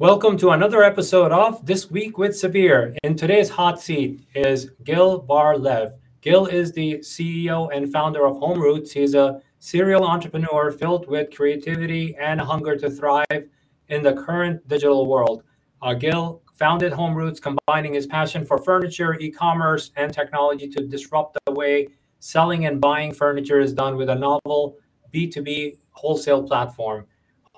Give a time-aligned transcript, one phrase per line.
[0.00, 2.96] Welcome to another episode of This Week with Sabir.
[3.02, 5.94] In today's hot seat is Gil Bar-Lev.
[6.20, 8.92] Gil is the CEO and founder of Home Roots.
[8.92, 13.48] He's a serial entrepreneur filled with creativity and hunger to thrive
[13.88, 15.42] in the current digital world.
[15.82, 21.36] Uh, Gil founded Home Roots, combining his passion for furniture, e-commerce, and technology to disrupt
[21.44, 21.88] the way
[22.20, 24.76] selling and buying furniture is done with a novel
[25.12, 27.04] B2B wholesale platform.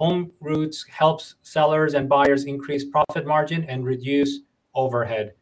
[0.01, 4.40] Home Roots helps sellers and buyers increase profit margin and reduce
[4.75, 5.35] overhead.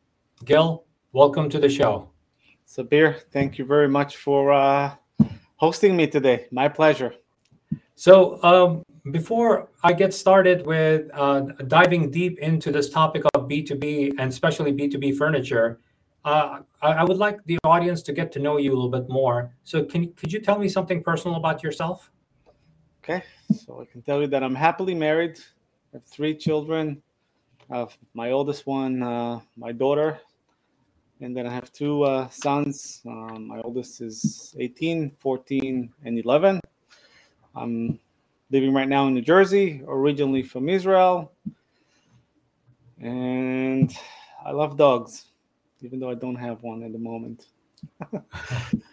[0.44, 2.10] Gil, welcome to the show.
[2.66, 4.96] Sabir, thank you very much for uh,
[5.54, 6.48] hosting me today.
[6.50, 7.14] My pleasure.
[7.94, 14.14] So, um, before I get started with uh, diving deep into this topic of B2B
[14.18, 15.78] and especially B2B furniture,
[16.24, 19.08] uh, I, I, would like the audience to get to know you a little bit
[19.08, 19.54] more.
[19.62, 22.10] So, can could you tell me something personal about yourself?
[23.08, 25.38] Okay, so I can tell you that I'm happily married.
[25.94, 27.00] I have three children.
[27.70, 30.20] I have my oldest one, uh, my daughter,
[31.22, 33.00] and then I have two uh, sons.
[33.06, 36.60] Um, my oldest is 18, 14, and 11.
[37.54, 37.98] I'm
[38.50, 41.32] living right now in New Jersey, originally from Israel.
[43.00, 43.90] And
[44.44, 45.28] I love dogs,
[45.80, 47.46] even though I don't have one at the moment.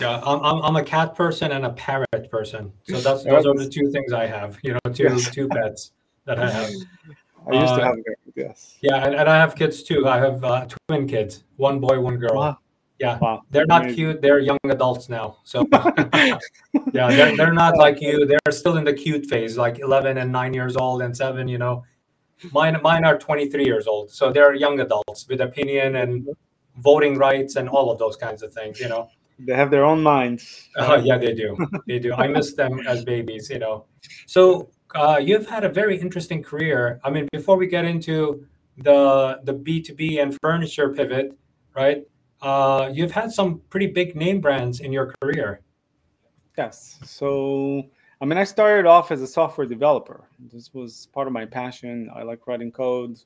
[0.00, 2.72] Yeah, I'm, I'm, I'm a cat person and a parrot person.
[2.84, 4.58] So that's those are the two things I have.
[4.62, 5.30] You know, two yes.
[5.30, 5.92] two pets
[6.24, 6.70] that I have.
[7.48, 8.02] I used uh, to have a
[8.34, 8.76] yes.
[8.80, 10.08] Yeah, and, and I have kids too.
[10.08, 12.34] I have uh, twin kids, one boy, one girl.
[12.34, 12.58] Wow.
[12.98, 13.42] Yeah, wow.
[13.50, 13.96] they're not Amazing.
[13.96, 14.22] cute.
[14.22, 15.36] They're young adults now.
[15.44, 16.38] So yeah,
[16.92, 18.24] they're, they're not like you.
[18.24, 21.46] They're still in the cute phase, like 11 and nine years old and seven.
[21.46, 21.84] You know,
[22.52, 24.10] mine mine are 23 years old.
[24.10, 26.26] So they're young adults with opinion and
[26.78, 28.80] voting rights and all of those kinds of things.
[28.80, 29.10] You know.
[29.38, 30.68] They have their own minds.
[30.76, 31.56] Uh, yeah, they do.
[31.86, 32.14] They do.
[32.14, 33.86] I miss them as babies, you know.
[34.26, 37.00] So uh, you've had a very interesting career.
[37.04, 38.46] I mean, before we get into
[38.78, 41.36] the the B two B and furniture pivot,
[41.74, 42.02] right?
[42.40, 45.60] Uh, you've had some pretty big name brands in your career.
[46.56, 46.98] Yes.
[47.04, 47.82] So
[48.20, 50.28] I mean, I started off as a software developer.
[50.52, 52.10] This was part of my passion.
[52.14, 53.18] I like writing code.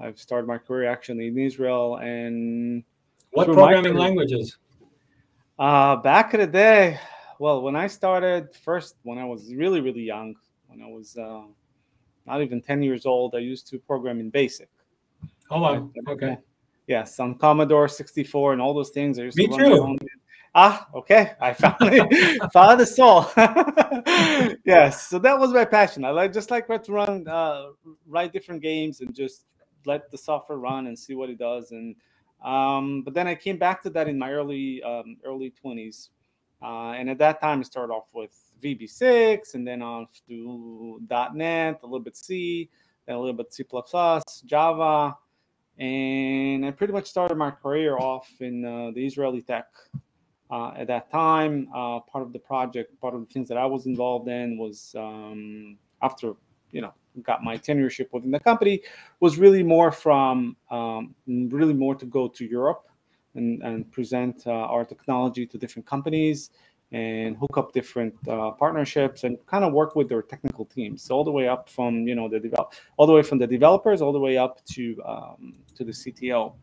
[0.00, 2.84] I've started my career actually in Israel and.
[3.32, 4.58] What programming languages?
[5.60, 6.98] Uh, back in the day,
[7.38, 10.34] well, when I started first, when I was really, really young,
[10.68, 11.42] when I was uh,
[12.26, 14.70] not even 10 years old, I used to program in BASIC.
[15.50, 15.90] Oh, wow.
[16.08, 16.38] Okay.
[16.86, 19.18] Yes, on Commodore 64 and all those things.
[19.18, 19.98] I used Me to too.
[20.54, 21.32] Ah, okay.
[21.42, 21.98] I finally
[22.54, 23.26] found the soul.
[24.64, 26.06] yes, so that was my passion.
[26.06, 27.66] I like just like to run, uh,
[28.08, 29.44] write different games and just
[29.84, 31.72] let the software run and see what it does.
[31.72, 31.96] And
[32.42, 36.08] um, but then I came back to that in my early um, early 20s,
[36.62, 41.00] uh, and at that time I started off with VB6, and then on to
[41.34, 42.68] .NET, a little bit C,
[43.06, 43.64] then a little bit C++,
[44.46, 45.16] Java,
[45.78, 49.66] and I pretty much started my career off in uh, the Israeli tech.
[50.50, 53.66] Uh, at that time, uh, part of the project, part of the things that I
[53.66, 56.34] was involved in was um, after
[56.72, 56.92] you know
[57.22, 58.80] got my tenureship within the company
[59.20, 62.86] was really more from um, really more to go to Europe
[63.34, 66.50] and, and present uh, our technology to different companies
[66.92, 71.02] and hook up different uh, partnerships and kind of work with their technical teams.
[71.02, 73.46] So all the way up from you know the develop all the way from the
[73.46, 76.54] developers all the way up to um, to the CTO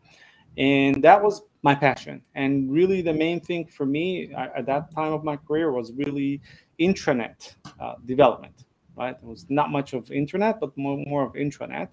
[0.58, 2.20] and that was my passion.
[2.34, 6.40] And really the main thing for me at that time of my career was really
[6.80, 8.64] intranet uh, development
[8.98, 9.16] right?
[9.16, 11.88] It was not much of internet, but more, more of intranet.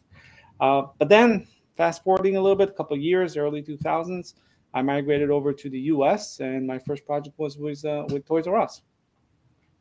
[0.60, 4.34] Uh, but then, fast forwarding a little bit, a couple years, early 2000s,
[4.74, 8.48] I migrated over to the US, and my first project was with, uh, with Toys
[8.48, 8.82] R Us.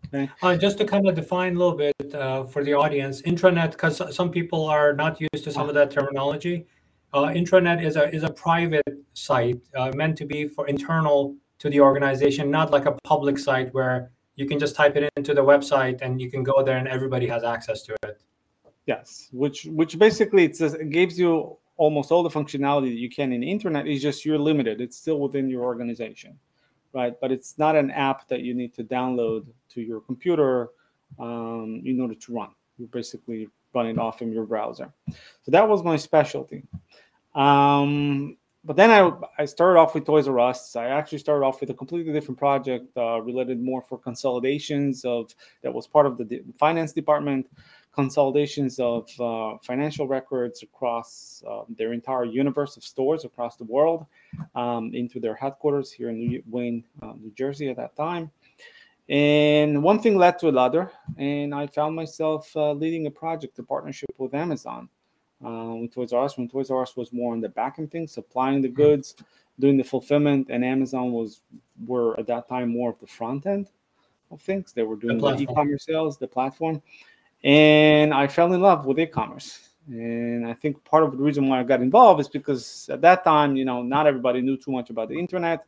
[0.08, 0.30] Okay.
[0.42, 4.14] Uh, just to kind of define a little bit uh, for the audience, intranet, because
[4.14, 6.66] some people are not used to some of that terminology.
[7.12, 11.70] Uh, intranet is a is a private site uh, meant to be for internal to
[11.70, 15.42] the organization, not like a public site where you can just type it into the
[15.42, 18.20] website and you can go there and everybody has access to it.
[18.86, 23.32] Yes which which basically it says gives you almost all the functionality that you can
[23.32, 23.86] in the internet.
[23.86, 24.80] Is just you're limited.
[24.80, 26.38] It's still within your organization
[26.94, 27.14] right?
[27.20, 30.70] But it's not an app that you need to download to your computer
[31.18, 32.50] um, in order to run.
[32.78, 34.90] You basically run it off in your browser.
[35.10, 36.62] So that was my specialty.
[37.34, 40.74] Um, but then I, I started off with Toys R Us.
[40.74, 45.34] I actually started off with a completely different project uh, related more for consolidations of
[45.62, 47.46] that was part of the de- finance department,
[47.92, 54.06] consolidations of uh, financial records across uh, their entire universe of stores across the world
[54.54, 58.30] um, into their headquarters here in New, Wayne, uh, New Jersey at that time.
[59.10, 63.62] And one thing led to another, and I found myself uh, leading a project, a
[63.62, 64.88] partnership with Amazon
[65.44, 67.90] uh, with Toys R Us when Toys R Us was more on the back end
[67.90, 69.14] thing, supplying the goods,
[69.58, 71.40] doing the fulfillment, and Amazon was
[71.86, 73.70] were at that time more of the front end
[74.30, 74.72] of things.
[74.72, 76.82] They were doing the, the e-commerce sales, the platform,
[77.42, 79.70] and I fell in love with e-commerce.
[79.86, 83.22] And I think part of the reason why I got involved is because at that
[83.22, 85.66] time, you know, not everybody knew too much about the internet.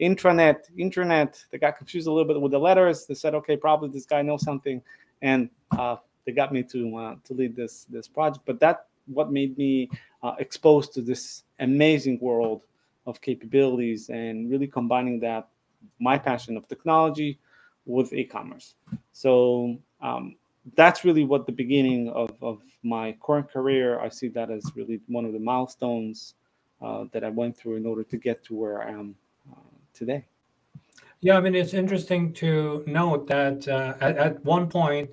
[0.00, 3.06] Intranet, internet, they got confused a little bit with the letters.
[3.06, 4.82] They said, okay, probably this guy knows something.
[5.20, 5.48] And
[5.78, 8.44] uh, they got me to uh, to lead this this project.
[8.44, 9.90] But that what made me
[10.22, 12.62] uh, exposed to this amazing world
[13.06, 15.48] of capabilities and really combining that
[15.98, 17.38] my passion of technology
[17.86, 18.74] with e-commerce.
[19.12, 20.36] So um,
[20.76, 24.00] that's really what the beginning of, of my current career.
[24.00, 26.34] I see that as really one of the milestones
[26.80, 29.14] uh, that I went through in order to get to where I am
[29.50, 29.56] uh,
[29.92, 30.24] today.
[31.20, 35.08] Yeah, I mean it's interesting to note that uh, at, at, one point,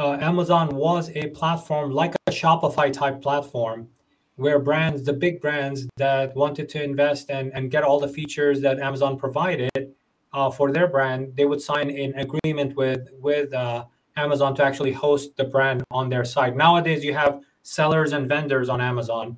[0.00, 3.88] uh, Amazon was a platform like a Shopify type platform,
[4.36, 8.62] where brands, the big brands that wanted to invest and, and get all the features
[8.62, 9.92] that Amazon provided
[10.32, 13.84] uh, for their brand, they would sign an agreement with with uh,
[14.16, 16.56] Amazon to actually host the brand on their site.
[16.56, 19.36] Nowadays, you have sellers and vendors on Amazon,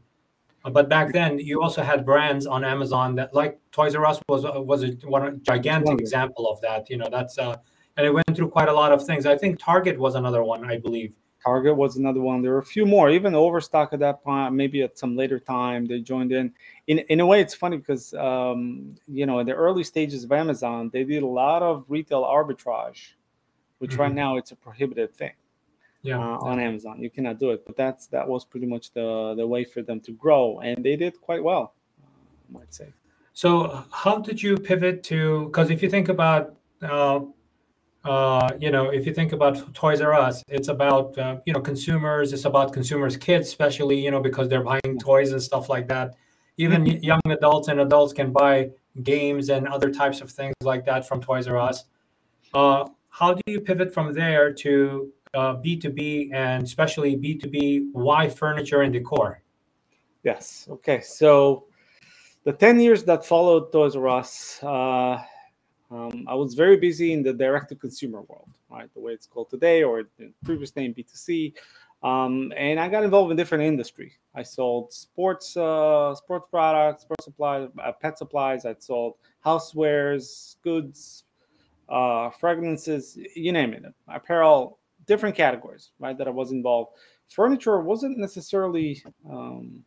[0.65, 4.21] uh, but back then you also had brands on Amazon that, like Toys R Us,
[4.29, 6.89] was uh, was a one gigantic example of that.
[6.89, 7.57] You know, that's uh,
[7.97, 9.27] and it went through quite a lot of things.
[9.27, 11.15] I think Target was another one, I believe.
[11.43, 12.41] Target was another one.
[12.41, 14.55] There were a few more, even Overstock at that point.
[14.55, 16.53] Maybe at some later time they joined in.
[16.87, 20.31] In in a way, it's funny because um, you know in the early stages of
[20.31, 23.15] Amazon, they did a lot of retail arbitrage
[23.83, 24.03] which mm-hmm.
[24.03, 25.33] right now it's a prohibited thing.
[26.03, 27.67] Yeah, uh, on Amazon, you cannot do it.
[27.67, 30.95] But that's that was pretty much the the way for them to grow, and they
[30.95, 31.75] did quite well,
[32.49, 32.93] I might say.
[33.33, 35.47] So, how did you pivot to?
[35.47, 37.21] Because if you think about uh,
[38.05, 41.61] uh, you know, if you think about Toys R Us, it's about uh, you know
[41.61, 42.33] consumers.
[42.33, 46.15] It's about consumers' kids, especially you know because they're buying toys and stuff like that.
[46.57, 47.03] Even mm-hmm.
[47.03, 48.71] young adults and adults can buy
[49.03, 51.85] games and other types of things like that from Toys R Us.
[52.53, 58.83] Uh, how do you pivot from there to uh, B2B and especially B2B why furniture
[58.83, 59.43] and decor?
[60.25, 60.67] Yes.
[60.71, 61.01] Okay.
[61.01, 61.67] So
[62.45, 65.23] the 10 years that followed Toys R Us, uh,
[65.93, 68.93] um, I was very busy in the direct to consumer world, right?
[68.95, 71.53] The way it's called today, or the previous name B2C.
[72.03, 74.13] Um, and I got involved in different industry.
[74.35, 78.65] I sold sports, uh, sports products, sports supplies, uh, pet supplies.
[78.65, 81.25] I sold housewares, goods,
[81.89, 86.17] uh, fragrances, you name it, apparel, different categories, right?
[86.17, 86.93] That I was involved.
[87.29, 89.85] Furniture wasn't necessarily um,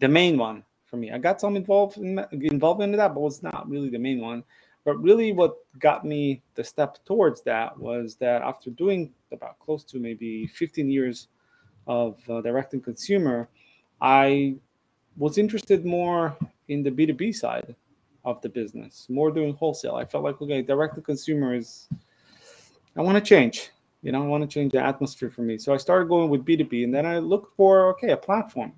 [0.00, 1.12] the main one for me.
[1.12, 4.42] I got some involved in involved in that, but was not really the main one.
[4.86, 9.82] But really, what got me the step towards that was that after doing about close
[9.82, 11.26] to maybe 15 years
[11.88, 13.48] of uh, directing consumer,
[14.00, 14.54] I
[15.16, 16.36] was interested more
[16.68, 17.74] in the B2B side
[18.24, 19.96] of the business, more doing wholesale.
[19.96, 21.88] I felt like, okay, direct to consumer is,
[22.96, 23.70] I want to change.
[24.02, 25.58] You know, I want to change the atmosphere for me.
[25.58, 28.72] So I started going with B2B and then I looked for, okay, a platform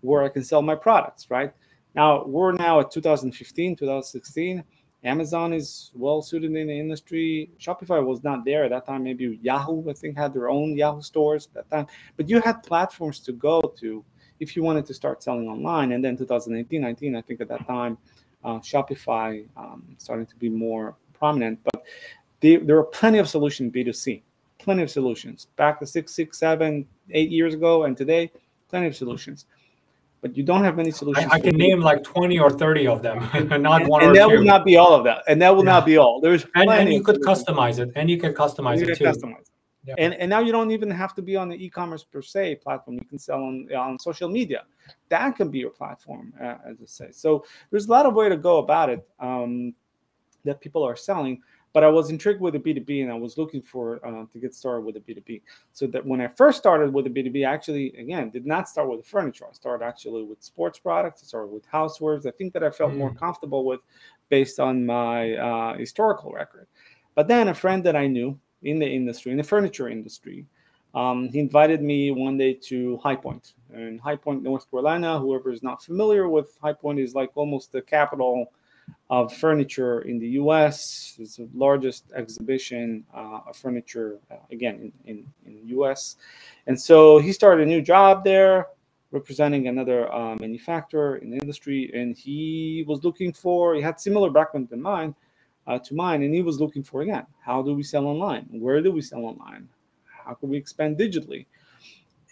[0.00, 1.52] where I can sell my products, right?
[1.94, 4.64] Now we're now at 2015, 2016.
[5.04, 7.50] Amazon is well suited in the industry.
[7.58, 9.02] Shopify was not there at that time.
[9.02, 11.86] Maybe Yahoo, I think, had their own Yahoo stores at that time.
[12.16, 14.04] But you had platforms to go to
[14.38, 15.92] if you wanted to start selling online.
[15.92, 17.98] And then 2018, 19, I think at that time,
[18.44, 21.58] uh, Shopify um, starting to be more prominent.
[21.64, 21.82] But
[22.40, 24.22] they, there are plenty of solutions B2C,
[24.58, 25.48] plenty of solutions.
[25.56, 28.30] Back to six, six, seven, eight years ago, and today,
[28.68, 29.46] plenty of solutions.
[30.22, 31.26] But you don't have many solutions.
[31.32, 33.18] I, I can name like 20 or 30 of them,
[33.62, 34.36] not and, one and that two.
[34.36, 35.24] will not be all of that.
[35.26, 35.72] And that will yeah.
[35.72, 36.20] not be all.
[36.20, 39.04] There's and, and you could customize it, and you can customize you it too.
[39.04, 39.50] Customize.
[39.84, 39.94] Yeah.
[39.98, 42.98] And, and now you don't even have to be on the e-commerce per se platform.
[42.98, 44.62] You can sell on, on social media.
[45.08, 47.08] That can be your platform, uh, as I say.
[47.10, 49.74] So there's a lot of way to go about it um,
[50.44, 51.42] that people are selling.
[51.72, 54.54] But I was intrigued with the B2B and I was looking for uh, to get
[54.54, 55.40] started with the B2B.
[55.72, 58.88] So that when I first started with the B2B, I actually, again, did not start
[58.90, 59.46] with the furniture.
[59.48, 61.22] I started actually with sports products.
[61.22, 62.26] I started with housewares.
[62.26, 62.98] I think that I felt mm.
[62.98, 63.80] more comfortable with
[64.28, 66.66] based on my uh, historical record.
[67.14, 70.46] But then a friend that I knew in the industry, in the furniture industry.
[70.94, 75.18] Um, he invited me one day to High Point in High Point, North Carolina.
[75.18, 78.52] Whoever is not familiar with High Point is like almost the capital
[79.10, 81.16] of furniture in the U.S.
[81.18, 86.16] It's the largest exhibition uh, of furniture uh, again in, in, in U.S.
[86.66, 88.68] And so he started a new job there,
[89.10, 93.74] representing another uh, manufacturer in the industry, and he was looking for.
[93.74, 95.14] He had similar background than mine
[95.66, 98.46] uh, to mine, and he was looking for again, how do we sell online?
[98.50, 99.68] Where do we sell online?
[100.24, 101.46] How can we expand digitally?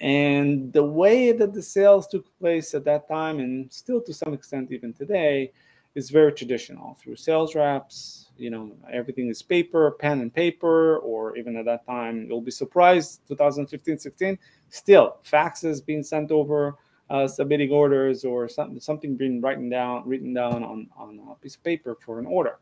[0.01, 4.33] And the way that the sales took place at that time, and still to some
[4.33, 5.53] extent even today,
[5.95, 8.31] is very traditional through sales reps.
[8.37, 12.51] You know, everything is paper, pen and paper, or even at that time, you'll be
[12.51, 14.39] surprised, 2015, 16,
[14.71, 16.77] still faxes being sent over,
[17.11, 21.57] uh, submitting orders, or something, something being written down, written down on, on a piece
[21.57, 22.59] of paper for an order.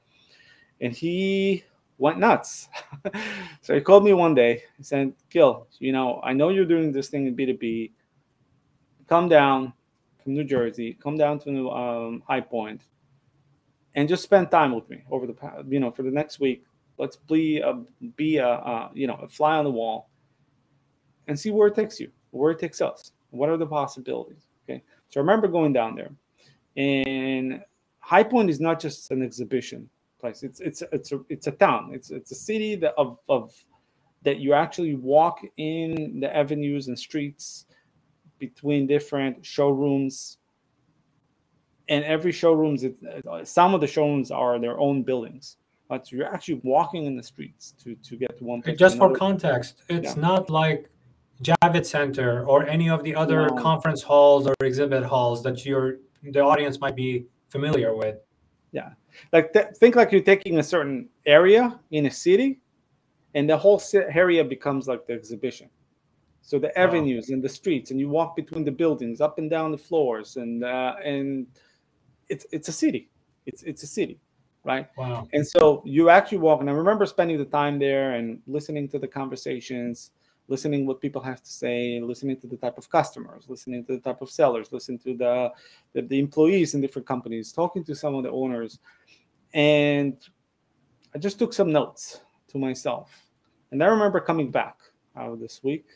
[0.81, 1.65] And he
[1.99, 2.69] went nuts.
[3.61, 4.63] so he called me one day.
[4.79, 7.93] He said, Gil, you know, I know you're doing this thing in B2B.
[9.09, 9.73] Come down
[10.23, 12.83] from New Jersey, come down to um, High Point,
[13.99, 16.63] and just spend time with me over the past, you know for the next week.
[16.99, 17.83] Let's be a
[18.15, 20.09] be a, a you know a fly on the wall,
[21.27, 23.11] and see where it takes you, where it takes us.
[23.31, 24.47] What are the possibilities?
[24.65, 24.85] Okay.
[25.09, 26.13] So remember going down there,
[26.77, 27.61] and
[27.99, 29.91] High Point is not just an exhibition
[30.21, 30.45] place.
[30.45, 31.91] It's it's it's a it's a town.
[31.93, 33.53] It's it's a city that of of
[34.23, 37.67] that you actually walk in the avenues and streets
[38.39, 40.38] between different showrooms.
[41.89, 42.97] And every showrooms, it,
[43.45, 45.57] some of the showrooms are their own buildings,
[45.89, 48.79] but you're actually walking in the streets to to get to one place.
[48.79, 50.21] Just for context, it's yeah.
[50.21, 50.91] not like
[51.43, 53.55] Javits Center or any of the other no.
[53.57, 58.17] conference halls or exhibit halls that your the audience might be familiar with.
[58.73, 58.91] Yeah,
[59.33, 62.61] like th- think like you're taking a certain area in a city,
[63.35, 65.71] and the whole area becomes like the exhibition.
[66.43, 67.35] So the avenues wow.
[67.35, 70.65] and the streets, and you walk between the buildings, up and down the floors, and
[70.65, 71.47] uh, and
[72.29, 73.11] it's it's a city.
[73.47, 74.21] It's it's a city,
[74.65, 74.89] right?
[74.97, 75.29] Wow.
[75.33, 78.99] And so you actually walk, and I remember spending the time there and listening to
[78.99, 80.11] the conversations
[80.49, 84.01] listening what people have to say, listening to the type of customers, listening to the
[84.01, 85.53] type of sellers, listening to the,
[85.93, 88.79] the, the employees in different companies, talking to some of the owners.
[89.53, 90.17] And
[91.15, 93.27] I just took some notes to myself.
[93.71, 94.79] And I remember coming back
[95.17, 95.87] out of this week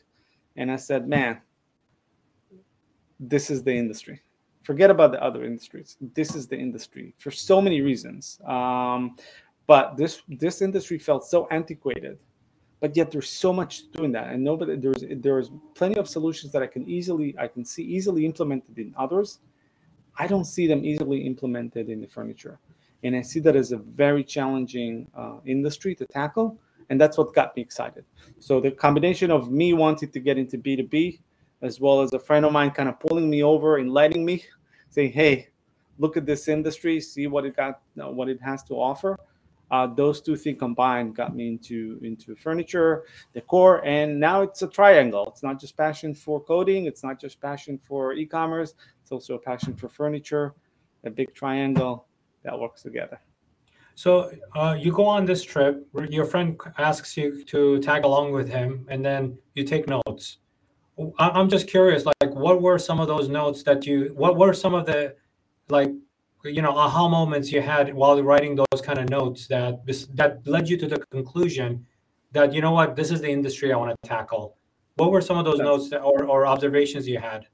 [0.56, 1.40] and I said, man,
[3.18, 4.20] this is the industry.
[4.62, 5.96] Forget about the other industries.
[6.14, 8.40] This is the industry for so many reasons.
[8.46, 9.16] Um,
[9.66, 12.18] but this this industry felt so antiquated
[12.82, 14.30] but yet there's so much doing that.
[14.30, 18.26] And nobody there's there's plenty of solutions that i can easily i can see easily
[18.26, 19.38] implemented in others.
[20.18, 22.58] I don't see them easily implemented in the furniture.
[23.04, 26.58] And i see that as a very challenging uh, industry to tackle.
[26.90, 28.04] And that's what got me excited.
[28.40, 31.20] So the combination of me wanting to get into b2b
[31.62, 34.44] as well as a friend of mine kind of pulling me over and letting me
[34.90, 35.48] say, hey
[35.98, 39.16] look at this industry see what it got what it has to offer.
[39.70, 44.68] Uh, those two things combined got me into into furniture decor and now it's a
[44.68, 45.26] triangle.
[45.28, 49.38] It's not just passion for coding it's not just passion for e-commerce it's also a
[49.38, 50.54] passion for furniture
[51.04, 52.06] a big triangle
[52.44, 53.18] that works together.
[53.94, 58.48] So uh, you go on this trip your friend asks you to tag along with
[58.48, 60.38] him and then you take notes
[61.18, 64.74] i'm just curious like what were some of those notes that you what were some
[64.74, 65.14] of the
[65.68, 65.90] like
[66.44, 69.80] you know aha moments you had while writing those kind of notes that
[70.14, 71.84] that led you to the conclusion
[72.32, 72.96] that you know what?
[72.96, 74.56] This is the industry i want to tackle.
[74.96, 77.46] What were some of those notes that, or, or observations you had?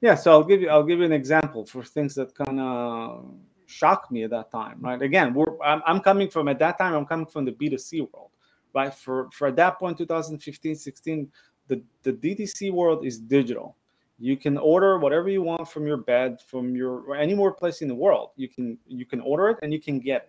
[0.00, 3.34] Yeah so i'll give you i'll give you an example for things that kind of
[3.66, 5.00] shocked me at that time right?
[5.00, 8.30] Again we're I'm, I'm coming from at that time i'm coming from the b2c world
[8.74, 8.92] right?
[8.92, 11.32] For for at that point 2015 16
[11.68, 13.76] the the DTC world is digital.
[14.18, 17.88] You can order whatever you want from your bed from your any more place in
[17.88, 18.30] the world.
[18.36, 20.22] You can you can order it and you can get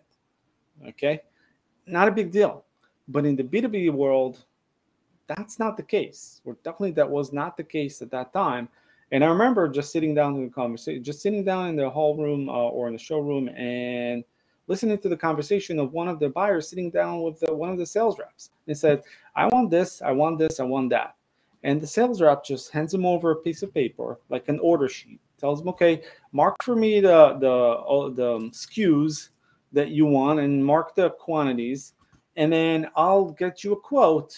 [0.84, 1.22] it okay?
[1.86, 2.66] Not a big deal.
[3.08, 4.46] But in the b2b world
[5.28, 6.42] that's not the case.
[6.46, 8.70] Or definitely that was not the case at that time.
[9.12, 12.18] And i remember just sitting down in the conversation just sitting down in the hall
[12.18, 14.24] room uh, or in the showroom and
[14.68, 17.78] listening to the conversation of one of the buyers sitting down with the, one of
[17.78, 19.04] the sales reps and said
[19.36, 21.15] i want this i want this i want that
[21.66, 24.88] and the sales rep just hands him over a piece of paper, like an order
[24.88, 25.20] sheet.
[25.40, 29.30] Tells him, okay, mark for me the the the SKUs
[29.74, 31.94] that you want and mark the quantities,
[32.36, 34.38] and then I'll get you a quote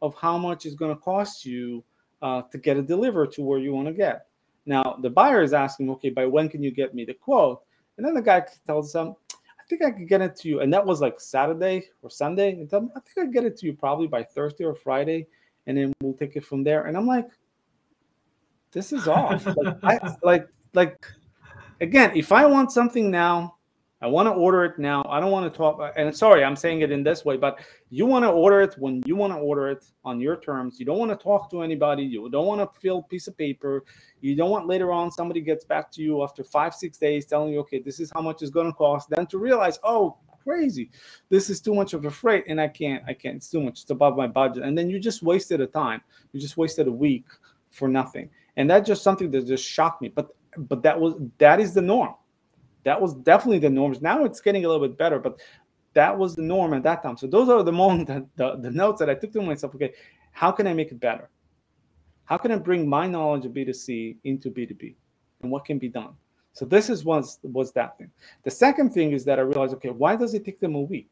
[0.00, 1.82] of how much it's going to cost you
[2.22, 4.26] uh, to get it delivered to where you want to get.
[4.64, 7.60] Now the buyer is asking, okay, by when can you get me the quote?
[7.96, 10.60] And then the guy tells them, I think I could get it to you.
[10.60, 12.52] And that was like Saturday or Sunday.
[12.52, 15.26] And tell them, I think I get it to you probably by Thursday or Friday
[15.68, 16.86] and then we'll take it from there.
[16.86, 17.28] And I'm like,
[18.72, 19.46] this is off.
[19.46, 21.06] like, I, like, like,
[21.80, 23.54] again, if I want something now,
[24.00, 25.04] I want to order it now.
[25.10, 25.92] I don't want to talk.
[25.96, 27.58] And sorry, I'm saying it in this way, but
[27.90, 30.78] you want to order it when you want to order it on your terms.
[30.78, 32.04] You don't want to talk to anybody.
[32.04, 33.84] You don't want to fill a piece of paper.
[34.20, 37.52] You don't want later on somebody gets back to you after five, six days telling
[37.52, 39.10] you, okay, this is how much it's going to cost.
[39.10, 40.16] Then to realize, oh,
[40.48, 40.90] crazy.
[41.28, 43.04] This is too much of a freight, and I can't.
[43.06, 43.36] I can't.
[43.36, 43.82] It's too much.
[43.82, 44.62] It's above my budget.
[44.62, 46.00] And then you just wasted a time.
[46.32, 47.26] You just wasted a week
[47.70, 48.30] for nothing.
[48.56, 50.08] And that's just something that just shocked me.
[50.08, 52.14] But but that was that is the norm.
[52.84, 54.00] That was definitely the norms.
[54.00, 55.38] Now it's getting a little bit better, but
[55.92, 57.16] that was the norm at that time.
[57.18, 59.92] So those are the moments that the, the notes that I took to myself, okay,
[60.32, 61.28] how can I make it better?
[62.24, 64.94] How can I bring my knowledge of B2C into B2B?
[65.42, 66.14] And what can be done?
[66.52, 68.10] So this is was was that thing.
[68.42, 71.10] The second thing is that I realized, okay, why does it take them a week?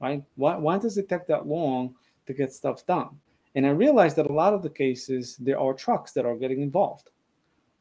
[0.00, 0.22] Right?
[0.36, 1.94] Why, why does it take that long
[2.26, 3.10] to get stuff done?
[3.54, 6.60] And I realized that a lot of the cases there are trucks that are getting
[6.60, 7.10] involved.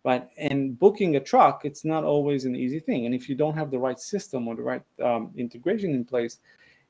[0.03, 0.25] Right.
[0.37, 3.05] And booking a truck, it's not always an easy thing.
[3.05, 6.39] And if you don't have the right system or the right um, integration in place,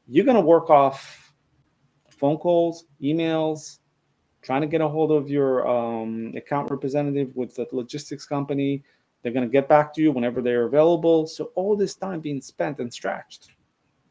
[0.08, 1.34] you're to work off
[2.10, 3.80] phone calls, emails,
[4.42, 8.84] trying to get a hold of your um, account representative with the logistics company.
[9.22, 11.28] They're going to get back to you whenever they're available.
[11.28, 13.50] So all this time being spent and stretched.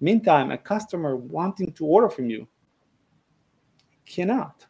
[0.01, 2.47] Meantime, a customer wanting to order from you
[4.05, 4.67] cannot.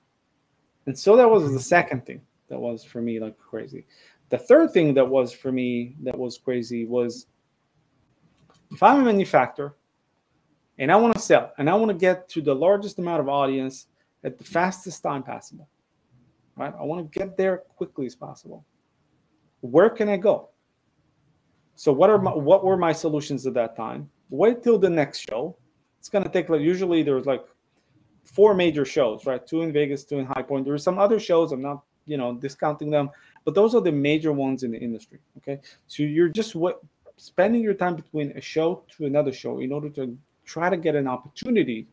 [0.87, 3.87] And so that was the second thing that was for me like crazy.
[4.29, 7.27] The third thing that was for me that was crazy was
[8.71, 9.77] if I'm a manufacturer
[10.79, 13.29] and I want to sell and I want to get to the largest amount of
[13.29, 13.87] audience
[14.25, 15.69] at the fastest time possible,
[16.57, 16.75] right?
[16.79, 18.65] I want to get there quickly as possible.
[19.71, 20.51] Where can I go?
[21.75, 22.45] So what are my, mm-hmm.
[22.45, 24.11] what were my solutions at that time?
[24.31, 25.57] Wait till the next show.
[25.99, 27.45] It's gonna take like usually there's like
[28.25, 29.45] four major shows, right?
[29.47, 30.65] Two in Vegas, two in High Point.
[30.65, 31.53] There are some other shows.
[31.53, 33.11] I'm not you know discounting them
[33.45, 36.81] but those are the major ones in the industry okay so you're just what
[37.17, 40.95] spending your time between a show to another show in order to try to get
[40.95, 41.87] an opportunity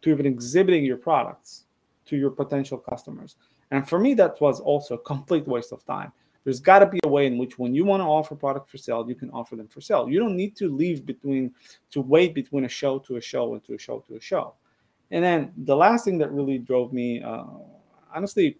[0.00, 1.64] to even exhibiting your products
[2.06, 3.36] to your potential customers
[3.70, 6.12] and for me that was also a complete waste of time
[6.44, 8.78] there's got to be a way in which when you want to offer product for
[8.78, 11.52] sale you can offer them for sale you don't need to leave between
[11.90, 14.54] to wait between a show to a show and to a show to a show
[15.10, 17.44] and then the last thing that really drove me uh,
[18.14, 18.58] honestly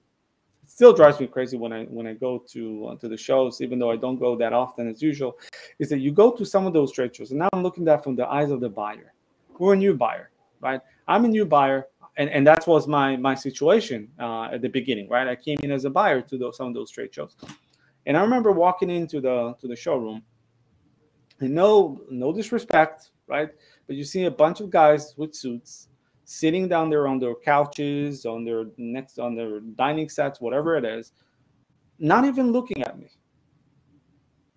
[0.71, 3.79] still drives me crazy when I when I go to uh, to the shows, even
[3.79, 5.39] though I don't go that often as usual,
[5.79, 7.97] is that you go to some of those trade shows, and now I'm looking at
[7.97, 9.13] that from the eyes of the buyer.
[9.59, 10.81] We're a new buyer, right?
[11.09, 15.09] I'm a new buyer, and, and that was my my situation uh, at the beginning,
[15.09, 15.27] right?
[15.27, 17.37] I came in as a buyer to those, some of those trade shows,
[18.07, 20.23] and I remember walking into the to the showroom,
[21.41, 23.51] and no no disrespect, right?
[23.87, 25.89] But you see a bunch of guys with suits
[26.25, 30.85] sitting down there on their couches, on their next on their dining sets, whatever it
[30.85, 31.13] is,
[31.99, 33.09] not even looking at me.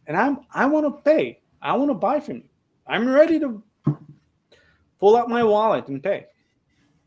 [0.07, 1.41] And I'm I want to pay.
[1.61, 2.43] I want to buy from you.
[2.85, 3.63] I'm ready to
[4.99, 6.27] pull out my wallet and pay.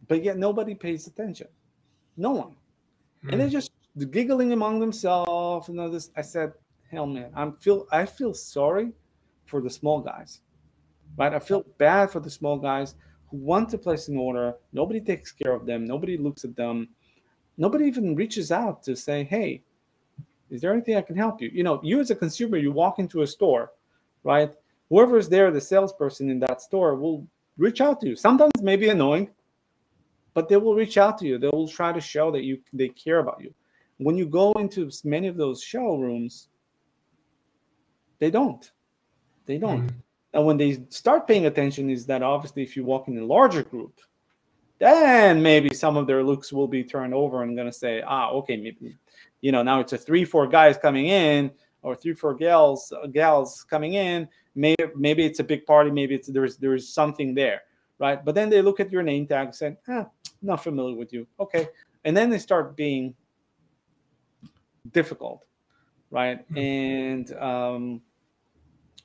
[0.08, 1.48] But yet nobody pays attention.
[2.16, 2.56] No one.
[3.22, 3.30] Hmm.
[3.30, 3.70] And they're just
[4.10, 5.25] giggling among themselves
[5.68, 6.10] and all this.
[6.16, 6.52] I said,
[6.90, 8.92] hell man, I'm feel I feel sorry
[9.46, 10.40] for the small guys.
[11.16, 11.32] Right?
[11.32, 12.94] I feel bad for the small guys
[13.30, 14.54] who want to place an order.
[14.72, 15.84] Nobody takes care of them.
[15.84, 16.88] Nobody looks at them.
[17.58, 19.62] Nobody even reaches out to say, hey,
[20.50, 21.50] is there anything I can help you?
[21.52, 23.72] You know, you as a consumer, you walk into a store,
[24.22, 24.52] right?
[24.90, 28.16] Whoever is there, the salesperson in that store will reach out to you.
[28.16, 29.30] Sometimes maybe annoying,
[30.34, 31.38] but they will reach out to you.
[31.38, 33.52] They will try to show that you they care about you.
[33.98, 36.48] When you go into many of those showrooms,
[38.18, 38.70] they don't.
[39.46, 39.86] They don't.
[39.86, 39.96] Mm-hmm.
[40.34, 43.62] And when they start paying attention, is that obviously if you walk in a larger
[43.62, 44.00] group,
[44.78, 48.30] then maybe some of their looks will be turned over and going to say, ah,
[48.30, 48.96] okay, maybe,
[49.40, 51.50] you know, now it's a three, four guys coming in
[51.82, 54.28] or three, four gals, uh, gals coming in.
[54.54, 55.90] Maybe, maybe it's a big party.
[55.90, 57.62] Maybe it's there's there's something there,
[57.98, 58.22] right?
[58.24, 60.06] But then they look at your name tag and say, ah,
[60.42, 61.26] not familiar with you.
[61.38, 61.68] Okay,
[62.04, 63.14] and then they start being
[64.92, 65.44] difficult,
[66.10, 66.48] right?
[66.50, 66.58] Mm-hmm.
[66.58, 68.00] And um,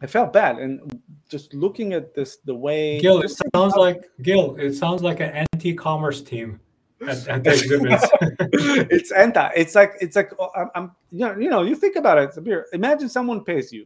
[0.01, 4.55] I felt bad, and just looking at this, the way Gil, it sounds like Gil.
[4.55, 6.59] It sounds like an anti-commerce team
[7.07, 8.05] at, at the exhibits.
[8.91, 9.49] it's anti.
[9.55, 12.31] It's like it's like oh, I'm, I'm, you know you know you think about it.
[12.31, 13.85] Sabir, imagine someone pays you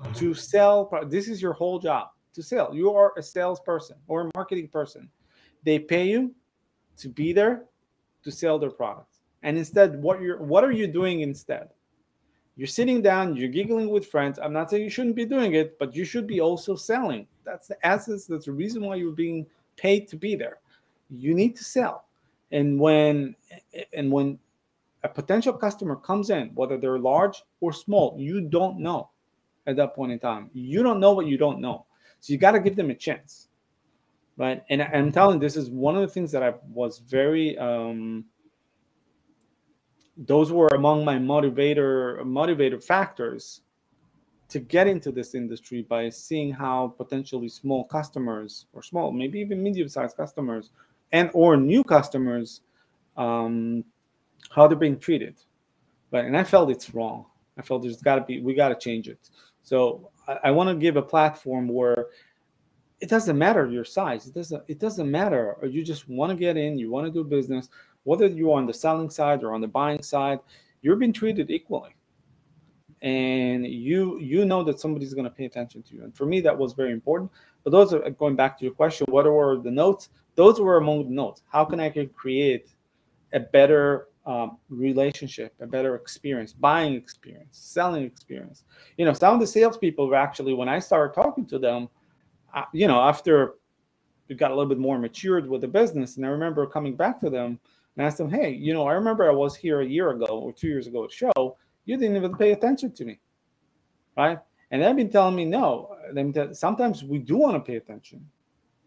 [0.00, 0.14] uh-huh.
[0.14, 0.90] to sell.
[1.08, 2.74] This is your whole job to sell.
[2.74, 5.08] You are a salesperson or a marketing person.
[5.64, 6.34] They pay you
[6.98, 7.66] to be there
[8.22, 9.09] to sell their products,
[9.42, 11.70] and instead, what you're what are you doing instead?
[12.56, 14.38] You're sitting down, you're giggling with friends.
[14.38, 17.26] I'm not saying you shouldn't be doing it, but you should be also selling.
[17.44, 18.26] That's the essence.
[18.26, 20.58] That's the reason why you're being paid to be there.
[21.08, 22.04] You need to sell.
[22.52, 23.34] And when
[23.94, 24.38] and when
[25.04, 29.08] a potential customer comes in, whether they're large or small, you don't know
[29.66, 30.50] at that point in time.
[30.52, 31.86] You don't know what you don't know.
[32.20, 33.48] So you got to give them a chance.
[34.36, 34.62] Right.
[34.70, 38.24] And I'm telling this is one of the things that I was very um,
[40.20, 43.62] those were among my motivator motivator factors
[44.48, 49.62] to get into this industry by seeing how potentially small customers or small maybe even
[49.62, 50.70] medium-sized customers
[51.12, 52.60] and or new customers
[53.16, 53.84] um,
[54.50, 55.40] how they're being treated,
[56.12, 56.24] right?
[56.24, 57.26] And I felt it's wrong.
[57.58, 59.30] I felt there's got to be we got to change it.
[59.62, 62.06] So I, I want to give a platform where
[63.00, 64.26] it doesn't matter your size.
[64.26, 65.56] It doesn't it doesn't matter.
[65.60, 67.68] Or you just want to get in, you want to do business,
[68.04, 70.40] whether you're on the selling side or on the buying side,
[70.82, 71.94] you're being treated equally.
[73.02, 76.04] And you you know that somebody's going to pay attention to you.
[76.04, 77.30] And for me, that was very important.
[77.64, 79.06] But those are going back to your question.
[79.08, 80.10] What were the notes?
[80.34, 81.42] Those were among the notes.
[81.50, 82.68] How can I create
[83.32, 88.64] a better um, relationship, a better experience, buying experience, selling experience?
[88.98, 91.88] You know, some of the salespeople were actually when I started talking to them
[92.72, 93.54] you know, after
[94.28, 97.20] we got a little bit more matured with the business, and I remember coming back
[97.20, 97.58] to them
[97.96, 100.52] and asked them, "Hey, you know, I remember I was here a year ago or
[100.52, 101.56] two years ago at show.
[101.84, 103.20] You didn't even pay attention to me,
[104.16, 104.38] right?"
[104.70, 105.96] And they've been telling me, "No."
[106.52, 108.28] Sometimes we do want to pay attention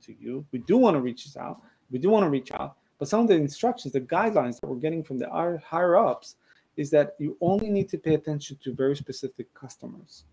[0.01, 0.45] to you.
[0.51, 1.61] We do want to reach out.
[1.91, 2.77] We do want to reach out.
[2.99, 6.37] But some of the instructions, the guidelines that we're getting from the higher ups,
[6.77, 10.25] is that you only need to pay attention to very specific customers.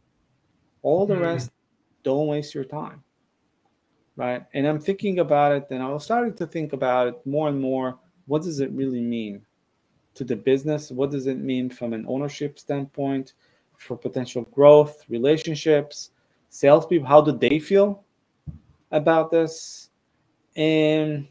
[0.82, 1.22] All the mm-hmm.
[1.24, 1.50] rest,
[2.02, 3.02] don't waste your time
[4.20, 4.44] right?
[4.52, 7.58] And I'm thinking about it, and I was starting to think about it more and
[7.60, 7.98] more.
[8.30, 9.42] What does it really mean
[10.14, 10.92] to the business?
[10.92, 13.32] What does it mean from an ownership standpoint
[13.76, 16.12] for potential growth, relationships,
[16.48, 17.08] salespeople?
[17.08, 18.04] How do they feel
[18.92, 19.90] about this?
[20.54, 21.26] And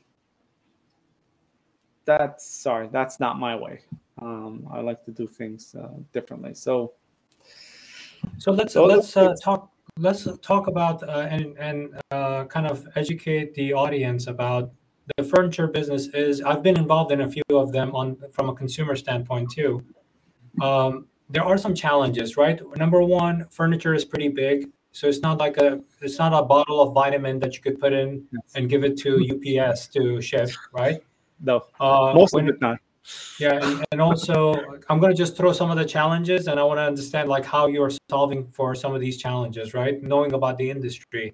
[2.04, 3.80] that's sorry, that's not my way.
[4.22, 6.54] Um, I like to do things uh, differently.
[6.54, 6.92] So,
[8.40, 12.86] so let's so let's uh, talk let's talk about uh, and and uh, kind of
[12.98, 14.74] educate the audience about
[15.18, 16.08] the furniture business.
[16.08, 19.84] Is I've been involved in a few of them on from a consumer standpoint too.
[20.62, 22.60] Um, there are some challenges, right?
[22.78, 26.82] Number one, furniture is pretty big, so it's not like a it's not a bottle
[26.82, 28.42] of vitamin that you could put in yes.
[28.56, 31.02] and give it to UPS to ship, right?
[31.42, 32.80] No, uh, most when, of the time
[33.40, 34.54] yeah and, and also
[34.90, 37.46] i'm going to just throw some of the challenges and i want to understand like
[37.46, 41.34] how you're solving for some of these challenges right knowing about the industry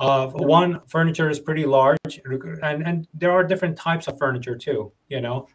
[0.00, 1.98] uh, one furniture is pretty large
[2.62, 5.46] and and there are different types of furniture too you know?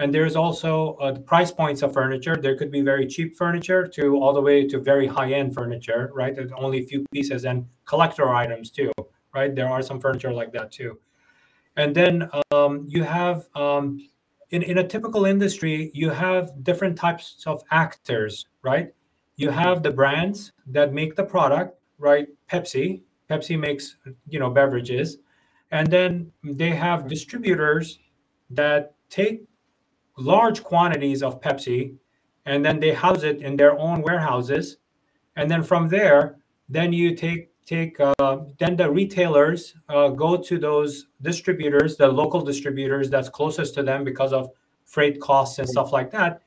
[0.00, 2.34] And there's also uh, the price points of furniture.
[2.34, 6.10] There could be very cheap furniture to all the way to very high end furniture
[6.12, 6.34] right?
[6.34, 8.92] There's only a few pieces and collector items too
[9.34, 9.54] right?
[9.54, 10.98] There are some furniture like that too.
[11.76, 13.98] And then um, you have um,
[14.50, 18.94] in, in a typical industry, you have different types of actors, right?
[19.36, 22.28] You have the brands that make the product, right?
[22.50, 23.96] Pepsi, Pepsi makes
[24.28, 25.18] you know beverages,
[25.70, 27.98] and then they have distributors
[28.50, 29.44] that take
[30.18, 31.96] large quantities of Pepsi,
[32.46, 34.78] and then they house it in their own warehouses,
[35.36, 36.36] and then from there,
[36.68, 42.42] then you take take uh, then the retailers uh, go to those distributors the local
[42.42, 44.50] distributors that's closest to them because of
[44.84, 46.42] freight costs and stuff like that.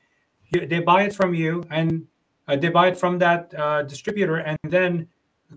[0.50, 2.06] You, they buy it from you and
[2.46, 5.08] uh, they buy it from that uh, distributor and then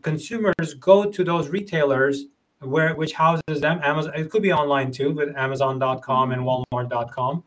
[0.02, 2.26] consumers go to those retailers
[2.60, 7.44] where which houses them amazon it could be online too with amazon.com and walmart.com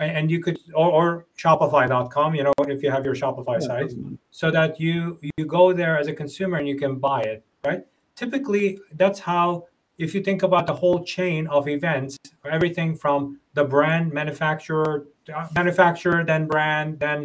[0.00, 3.92] and you could or, or, shopify.com you know if you have your shopify site
[4.30, 7.84] so that you you go there as a consumer and you can buy it right?
[8.16, 9.66] Typically, that's how,
[9.98, 15.48] if you think about the whole chain of events, everything from the brand manufacturer, uh,
[15.54, 17.24] manufacturer, then brand, then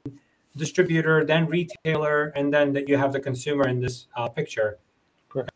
[0.55, 4.79] distributor, then retailer, and then that you have the consumer in this uh, picture.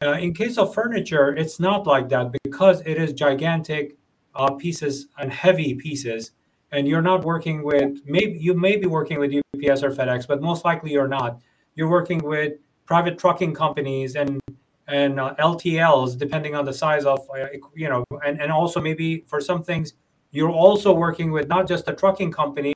[0.04, 3.96] Uh, in case of furniture, it's not like that because it is gigantic
[4.34, 6.32] uh, pieces and heavy pieces,
[6.72, 10.42] and you're not working with maybe you may be working with UPS or FedEx, but
[10.42, 11.40] most likely you're not.
[11.76, 12.54] You're working with
[12.88, 14.40] private trucking companies and
[14.88, 19.26] and uh, LTLs, depending on the size of, uh, you know, and, and also maybe
[19.28, 19.94] for some things,
[20.32, 22.74] you're also working with not just a trucking company,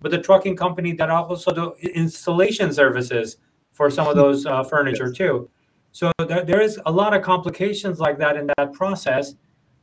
[0.00, 3.36] but the trucking company that also do installation services
[3.72, 5.16] for some of those uh, furniture yes.
[5.16, 5.50] too.
[5.92, 9.34] So th- there is a lot of complications like that in that process.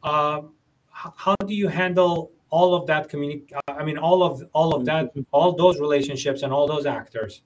[0.03, 0.41] Uh,
[0.91, 3.45] how do you handle all of that community?
[3.67, 7.43] I mean, all of all of that, all those relationships and all those actors.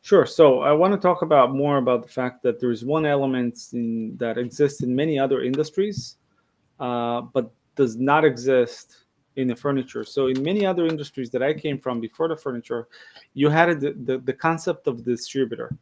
[0.00, 0.26] Sure.
[0.26, 3.68] So I want to talk about more about the fact that there is one element
[3.72, 6.16] in, that exists in many other industries,
[6.80, 9.01] uh, but does not exist
[9.36, 10.04] in the furniture.
[10.04, 12.88] So in many other industries that I came from before the furniture,
[13.34, 15.76] you had the, the, the concept of distributor,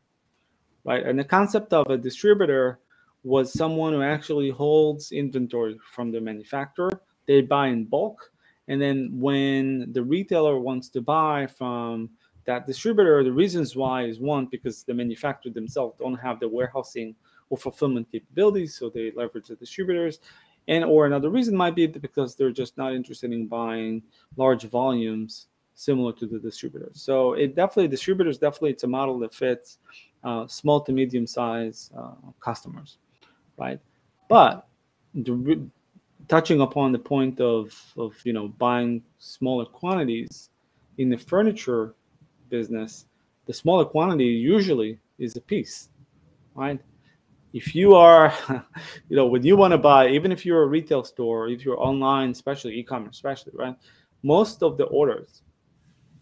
[0.84, 1.04] right?
[1.04, 2.80] And the concept of a distributor
[3.22, 7.02] was someone who actually holds inventory from the manufacturer.
[7.26, 8.32] They buy in bulk,
[8.68, 12.10] and then when the retailer wants to buy from
[12.46, 17.14] that distributor, the reasons why is one, because the manufacturer themselves don't have the warehousing
[17.50, 20.20] or fulfillment capabilities, so they leverage the distributors.
[20.68, 24.02] And or another reason might be because they're just not interested in buying
[24.36, 27.00] large volumes similar to the distributors.
[27.00, 29.78] So it definitely distributors definitely it's a model that fits
[30.22, 32.98] uh, small to medium size uh, customers,
[33.58, 33.80] right?
[34.28, 34.68] But
[35.14, 35.66] the,
[36.28, 40.50] touching upon the point of of you know buying smaller quantities
[40.98, 41.94] in the furniture
[42.50, 43.06] business,
[43.46, 45.88] the smaller quantity usually is a piece,
[46.54, 46.80] right?
[47.52, 48.32] If you are,
[49.08, 51.80] you know, when you want to buy, even if you're a retail store, if you're
[51.80, 53.76] online, especially e-commerce, especially, right?
[54.22, 55.42] Most of the orders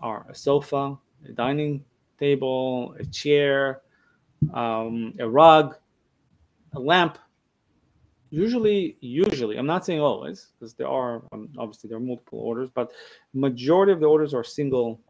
[0.00, 0.96] are a sofa,
[1.28, 1.84] a dining
[2.18, 3.82] table, a chair,
[4.54, 5.76] um, a rug,
[6.74, 7.18] a lamp.
[8.30, 12.68] Usually, usually, I'm not saying always, because there are um, obviously there are multiple orders,
[12.74, 12.92] but
[13.32, 15.00] majority of the orders are single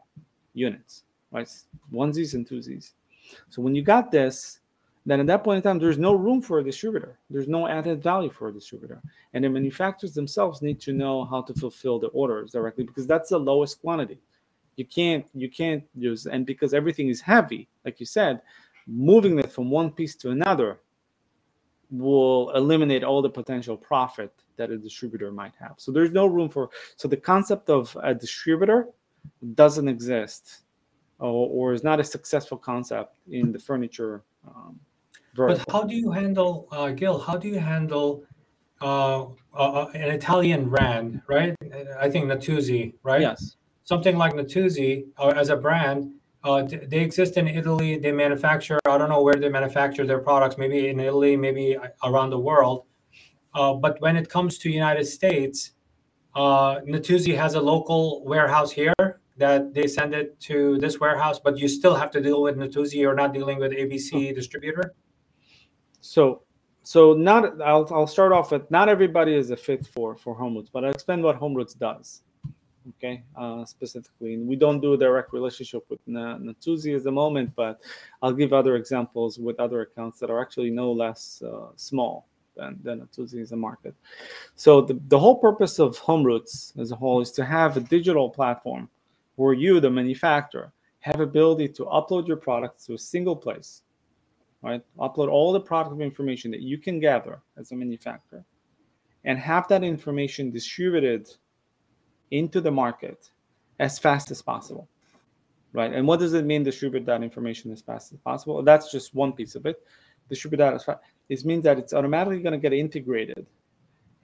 [0.55, 1.03] units,
[1.33, 1.49] right?
[1.93, 2.93] Onesies and twosies.
[3.51, 4.61] So when you got this,
[5.09, 7.19] then at that point in time, there's no room for a distributor.
[7.31, 9.01] There's no added value for a distributor.
[9.33, 13.31] And the manufacturers themselves need to know how to fulfill the orders directly because that's
[13.31, 14.21] the lowest quantity
[14.79, 18.41] you can't you can't use and because everything is heavy like you said
[18.87, 20.81] moving it from one piece to another
[21.91, 26.49] will eliminate all the potential profit that a distributor might have so there's no room
[26.49, 28.89] for so the concept of a distributor
[29.55, 30.63] doesn't exist
[31.19, 34.79] or, or is not a successful concept in the furniture um,
[35.47, 38.25] but how do you handle uh, gil how do you handle
[38.81, 39.25] uh,
[39.55, 41.55] uh, an italian brand right
[42.01, 43.57] i think natuzzi right yes
[43.89, 46.13] something like Natuzzi uh, as a brand,
[46.45, 47.97] uh, they exist in Italy.
[47.99, 48.79] They manufacture.
[48.85, 50.59] I don't know where they manufacture their products.
[50.59, 52.85] Maybe in Italy, maybe around the world.
[53.55, 55.73] Uh, but when it comes to United States,
[56.35, 61.41] uh, Natuzzi has a local warehouse here that they send it to this warehouse.
[61.43, 62.97] But you still have to deal with Natuzzi.
[63.05, 64.95] You're not dealing with ABC distributor.
[66.01, 66.43] So,
[66.83, 67.61] so not.
[67.61, 70.85] I'll I'll start off with not everybody is a fit for for Home roots but
[70.85, 72.23] I'll explain what Home Roots does
[72.89, 77.51] okay uh, specifically and we don't do a direct relationship with natuzzi at the moment
[77.57, 77.81] but
[78.23, 82.79] i'll give other examples with other accounts that are actually no less uh, small than,
[82.83, 83.95] than natuzzi is a market
[84.55, 88.31] so the, the whole purpose of HomeRoots as a whole is to have a digital
[88.31, 88.89] platform
[89.37, 93.83] where you the manufacturer have ability to upload your products to a single place
[94.63, 94.83] right?
[94.99, 98.45] Upload all the product information that you can gather as a manufacturer
[99.25, 101.29] and have that information distributed
[102.31, 103.31] into the market
[103.79, 104.89] as fast as possible
[105.73, 105.93] right?
[105.93, 108.63] And what does it mean distribute that information as fast as possible?
[108.63, 109.77] That's just one piece of it.
[110.29, 113.47] Distribute that as fast it means that it's automatically going to get integrated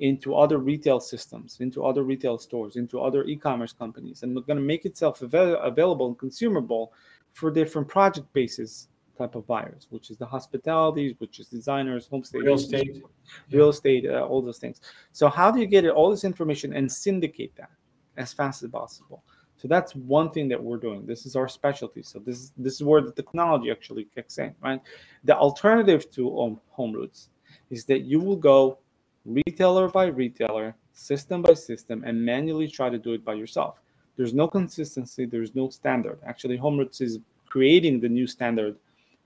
[0.00, 4.64] into other retail systems into other retail stores into other e-commerce companies and going to
[4.64, 6.92] make itself avail- available and consumable
[7.32, 12.22] for different project bases type of buyers which is the hospitalities which is designers home
[12.32, 13.02] real estate
[13.50, 14.80] real estate uh, all those things
[15.12, 17.70] so how do you get all this information and syndicate that
[18.16, 19.22] as fast as possible.
[19.56, 21.06] So that's one thing that we're doing.
[21.06, 22.02] This is our specialty.
[22.02, 24.80] So this is this is where the technology actually kicks in, right?
[25.24, 27.28] The alternative to home, home HomeRoots
[27.70, 28.78] is that you will go
[29.24, 33.80] retailer by retailer, system by system, and manually try to do it by yourself.
[34.16, 35.24] There's no consistency.
[35.24, 36.18] There's no standard.
[36.26, 38.76] Actually, HomeRoots is creating the new standard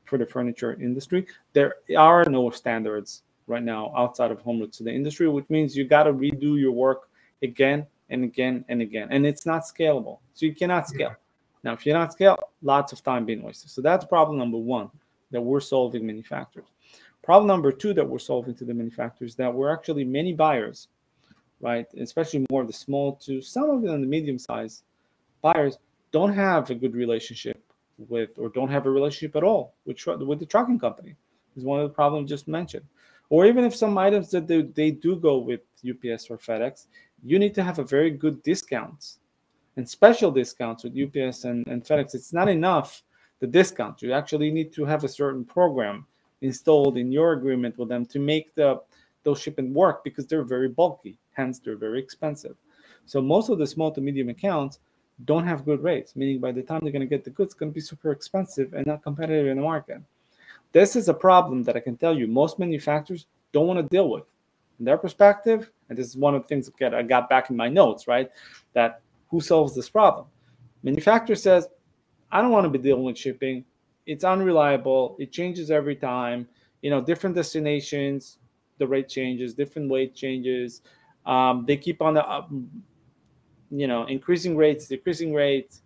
[0.09, 1.27] for the furniture industry.
[1.53, 5.85] There are no standards right now outside of HomeRoots to the industry, which means you
[5.85, 7.09] got to redo your work
[7.43, 9.09] again and again and again.
[9.11, 10.19] And it's not scalable.
[10.35, 11.15] So you cannot scale.
[11.65, 13.71] Now, if you're not scale, lots of time being wasted.
[13.71, 14.91] So that's problem number one
[15.31, 16.67] that we're solving manufacturers.
[17.23, 20.89] Problem number two that we're solving to the manufacturers that we're actually many buyers,
[21.61, 21.87] right?
[22.01, 24.85] Especially more of the small to some of them the medium size
[25.43, 25.79] buyers
[26.11, 27.63] don't have a good relationship
[28.09, 31.15] with or don't have a relationship at all with, with the trucking company
[31.57, 32.85] is one of the problems just mentioned
[33.31, 36.87] or even if some items that they, they do go with ups or fedex
[37.25, 39.19] you need to have a very good discounts
[39.79, 42.15] and special discounts with UPS and, and FedEx.
[42.15, 43.05] It's not enough
[43.39, 44.03] the discount.
[44.03, 46.05] You actually need to have a certain program
[46.41, 48.81] installed in your agreement with them to make the
[49.23, 52.57] those shipment work because they're very bulky, hence they're very expensive.
[53.05, 54.81] So most of the small to medium accounts
[55.25, 57.59] don't have good rates, meaning by the time they're going to get the goods, it's
[57.59, 60.01] going to be super expensive and not competitive in the market.
[60.73, 64.11] This is a problem that I can tell you most manufacturers don't want to deal
[64.11, 64.25] with
[64.79, 67.57] In their perspective, and this is one of the things that I got back in
[67.57, 68.31] my notes, right?
[68.75, 70.27] That who solves this problem?
[70.83, 71.69] Manufacturer says,
[72.31, 73.65] I don't want to be dealing with shipping.
[74.07, 75.17] It's unreliable.
[75.19, 76.47] It changes every time.
[76.83, 78.39] You know, different destinations,
[78.79, 80.83] the rate changes, different weight changes.
[81.27, 82.47] Um, they keep on the, uh,
[83.71, 85.83] you know, increasing rates, decreasing rates.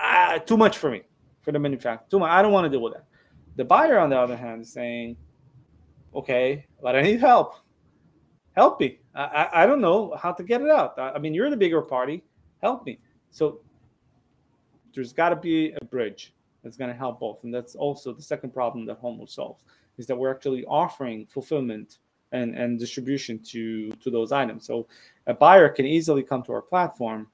[0.00, 1.02] Ah, too much for me,
[1.42, 2.06] for the manufacturer.
[2.10, 2.30] Too much.
[2.30, 3.04] I don't want to deal with that.
[3.56, 5.16] The buyer, on the other hand, is saying,
[6.14, 7.54] okay, but I need help.
[8.52, 9.00] Help me.
[9.14, 10.98] I, I, I don't know how to get it out.
[10.98, 12.24] I, I mean, you're the bigger party.
[12.62, 12.98] Help me.
[13.30, 13.60] So
[14.94, 18.22] there's got to be a bridge that's going to help both, and that's also the
[18.22, 19.58] second problem that Home will solve
[19.96, 21.98] is that we're actually offering fulfillment
[22.32, 24.66] and, and distribution to to those items.
[24.66, 24.86] So
[25.26, 27.28] a buyer can easily come to our platform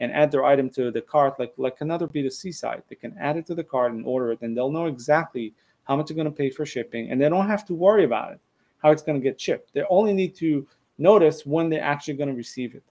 [0.00, 2.88] and add their item to the cart like like another B2C site.
[2.88, 5.54] They can add it to the cart and order it, and they'll know exactly
[5.84, 8.32] how much they're going to pay for shipping, and they don't have to worry about
[8.32, 8.40] it,
[8.78, 9.72] how it's going to get shipped.
[9.72, 10.66] They only need to
[10.98, 12.82] notice when they're actually going to receive it.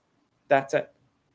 [0.47, 0.91] That's it.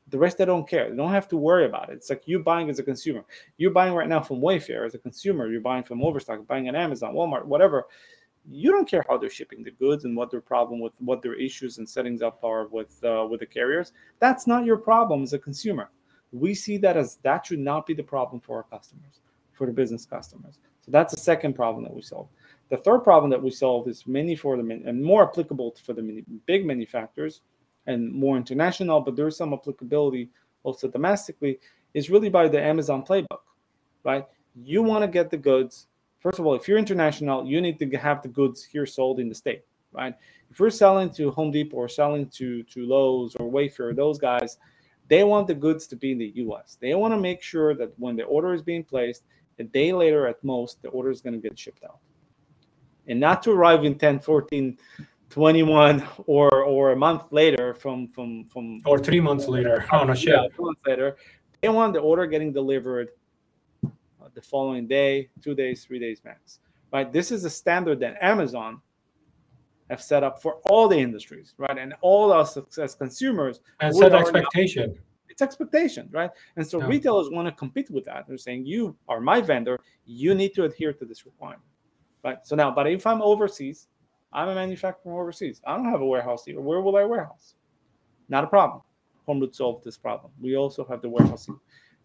[0.09, 0.89] The rest they don't care.
[0.89, 1.93] They don't have to worry about it.
[1.93, 3.23] It's like you buying as a consumer.
[3.57, 5.47] You're buying right now from Wayfair as a consumer.
[5.47, 7.85] You're buying from Overstock, buying on Amazon, Walmart, whatever.
[8.49, 11.35] You don't care how they're shipping the goods and what their problem with what their
[11.35, 13.93] issues and settings up are with uh, with the carriers.
[14.19, 15.89] That's not your problem as a consumer.
[16.31, 19.19] We see that as that should not be the problem for our customers,
[19.53, 20.59] for the business customers.
[20.83, 22.27] So that's the second problem that we solve.
[22.69, 26.23] The third problem that we solve is mainly for the and more applicable for the
[26.45, 27.41] big manufacturers
[27.85, 30.29] and more international, but there's some applicability
[30.63, 31.59] also domestically,
[31.93, 33.41] is really by the Amazon playbook,
[34.03, 34.25] right?
[34.55, 35.87] You want to get the goods.
[36.21, 39.27] First of all, if you're international, you need to have the goods here sold in
[39.27, 40.13] the state, right?
[40.51, 44.57] If we're selling to Home Depot or selling to to Lowe's or Wayfair, those guys,
[45.07, 46.77] they want the goods to be in the U.S.
[46.79, 49.23] They want to make sure that when the order is being placed,
[49.57, 51.99] a day later at most, the order is going to get shipped out,
[53.07, 54.77] and not to arrive in 10, 14
[55.31, 60.15] 21 or or a month later from from from or three months later on a
[60.15, 60.51] ship.
[60.59, 61.15] Months later,
[61.61, 63.09] they want the order getting delivered
[64.33, 66.59] the following day, two days, three days max.
[66.91, 67.11] Right.
[67.11, 68.81] This is a standard that Amazon
[69.89, 71.77] have set up for all the industries, right?
[71.77, 74.97] And all us as consumers and set expectation.
[75.29, 76.29] It's expectation, right?
[76.57, 76.87] And so yeah.
[76.87, 78.25] retailers want to compete with that.
[78.27, 79.79] They're saying, "You are my vendor.
[80.05, 81.63] You need to adhere to this requirement."
[82.23, 82.37] Right.
[82.43, 83.87] So now, but if I'm overseas,
[84.33, 85.61] I'm a manufacturer overseas.
[85.65, 86.59] I don't have a warehouse here.
[86.59, 87.55] Where will I warehouse?
[88.29, 88.81] Not a problem.
[89.27, 90.31] Homeroot solved this problem.
[90.39, 91.59] We also have the warehousing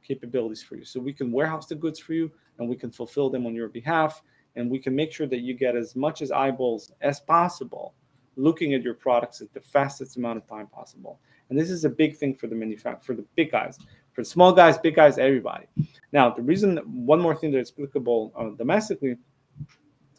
[0.07, 0.85] capabilities for you.
[0.85, 3.69] So we can warehouse the goods for you and we can fulfill them on your
[3.69, 4.23] behalf.
[4.55, 7.95] And we can make sure that you get as much as eyeballs as possible
[8.37, 11.21] looking at your products at the fastest amount of time possible.
[11.49, 13.79] And this is a big thing for the manufacturer, for the big guys,
[14.13, 15.67] for the small guys, big guys, everybody.
[16.13, 19.17] Now, the reason, one more thing that's applicable uh, domestically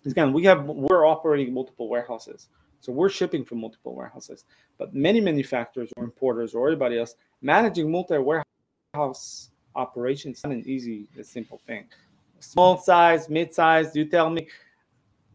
[0.04, 2.50] is again, we have we're operating multiple warehouses.
[2.80, 4.46] So we're shipping from multiple warehouses.
[4.78, 11.08] But many manufacturers or importers or anybody else managing multi-warehouse operations is not an easy,
[11.22, 11.86] simple thing.
[12.40, 14.48] Small size, mid-size, you tell me.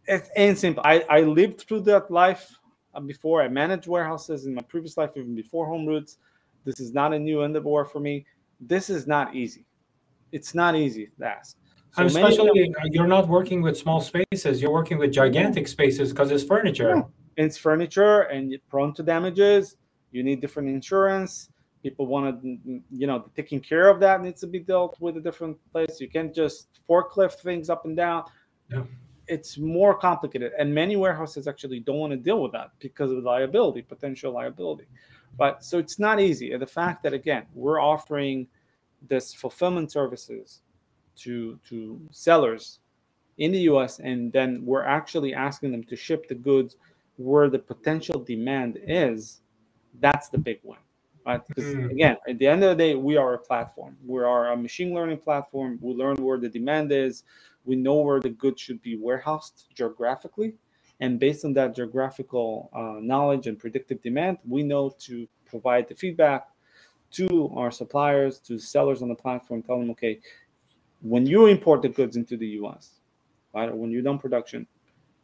[0.06, 0.82] It's ain't simple.
[0.84, 2.58] I, I lived through that life
[2.94, 3.40] uh, before.
[3.40, 6.16] I managed warehouses in my previous life, even before Homeroots.
[6.64, 8.26] This is not a new endeavor for me.
[8.60, 9.64] This is not easy.
[10.32, 11.56] It's not easy to ask.
[11.94, 16.42] So especially you're not working with small spaces, you're working with gigantic spaces because it's
[16.42, 16.94] furniture.
[16.96, 17.02] Yeah.
[17.44, 19.76] It's furniture and prone to damages.
[20.10, 21.50] You need different insurance.
[21.82, 25.20] People want to, you know, taking care of that needs to be dealt with a
[25.20, 26.00] different place.
[26.00, 28.24] You can't just forklift things up and down.
[28.70, 28.84] Yeah.
[29.28, 30.52] It's more complicated.
[30.58, 34.86] And many warehouses actually don't want to deal with that because of liability, potential liability.
[35.38, 36.52] But so it's not easy.
[36.52, 38.46] And the fact that, again, we're offering
[39.08, 40.60] this fulfillment services
[41.16, 42.78] to to sellers
[43.38, 46.76] in the US and then we're actually asking them to ship the goods
[47.16, 49.40] where the potential demand is
[50.00, 50.78] that's the big one
[51.26, 51.90] right because mm.
[51.90, 54.94] again at the end of the day we are a platform we are a machine
[54.94, 57.24] learning platform we learn where the demand is
[57.64, 60.54] we know where the goods should be warehoused geographically
[61.00, 65.94] and based on that geographical uh, knowledge and predictive demand we know to provide the
[65.94, 66.48] feedback
[67.10, 70.18] to our suppliers to sellers on the platform tell them okay
[71.02, 73.00] when you import the goods into the US,
[73.54, 74.66] right, or when you're done production,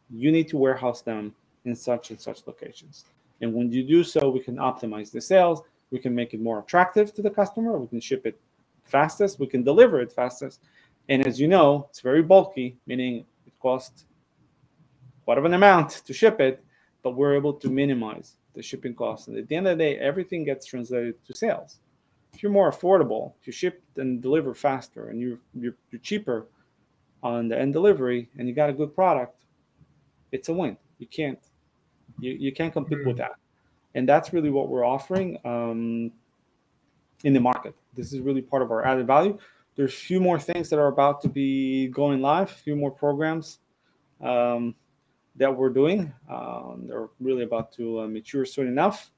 [0.09, 1.33] you need to warehouse them
[1.65, 3.05] in such and such locations.
[3.41, 5.61] And when you do so, we can optimize the sales.
[5.91, 7.77] We can make it more attractive to the customer.
[7.77, 8.39] We can ship it
[8.83, 9.39] fastest.
[9.39, 10.61] We can deliver it fastest.
[11.09, 14.05] And as you know, it's very bulky, meaning it costs
[15.25, 16.63] whatever an amount to ship it,
[17.03, 19.27] but we're able to minimize the shipping costs.
[19.27, 21.79] And at the end of the day, everything gets translated to sales
[22.33, 26.47] if you're more affordable, if you ship and deliver faster, and you're, you're you're cheaper
[27.23, 29.43] on the end delivery, and you got a good product,
[30.31, 30.77] it's a win.
[30.99, 31.39] You can't
[32.19, 33.23] you, you can't compete with hmm.
[33.23, 33.33] that,
[33.95, 36.11] and that's really what we're offering um,
[37.23, 37.75] in the market.
[37.95, 39.37] This is really part of our added value.
[39.75, 42.91] There's a few more things that are about to be going live, a few more
[42.91, 43.59] programs
[44.21, 44.75] um,
[45.35, 46.13] that we're doing.
[46.29, 49.11] Um, they're really about to uh, mature soon enough.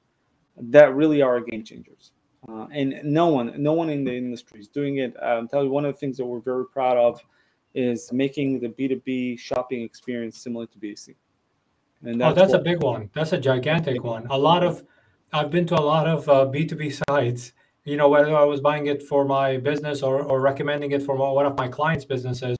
[0.56, 2.12] That really are game changers.
[2.48, 5.14] Uh, and no one, no one in the industry is doing it.
[5.22, 7.20] I'll tell you one of the things that we're very proud of
[7.74, 11.14] is making the B2B shopping experience similar to B2C.
[12.04, 13.10] And that's oh, that's what, a big one.
[13.14, 14.26] That's a gigantic one.
[14.30, 14.84] A lot of,
[15.32, 17.52] I've been to a lot of uh, B2B sites,
[17.84, 21.16] you know, whether I was buying it for my business or, or recommending it for
[21.16, 22.56] one of my clients' businesses,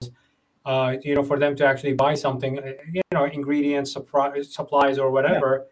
[0.64, 5.10] uh, you know, for them to actually buy something, uh, you know, ingredients, supplies, or
[5.10, 5.64] whatever.
[5.64, 5.68] Yeah.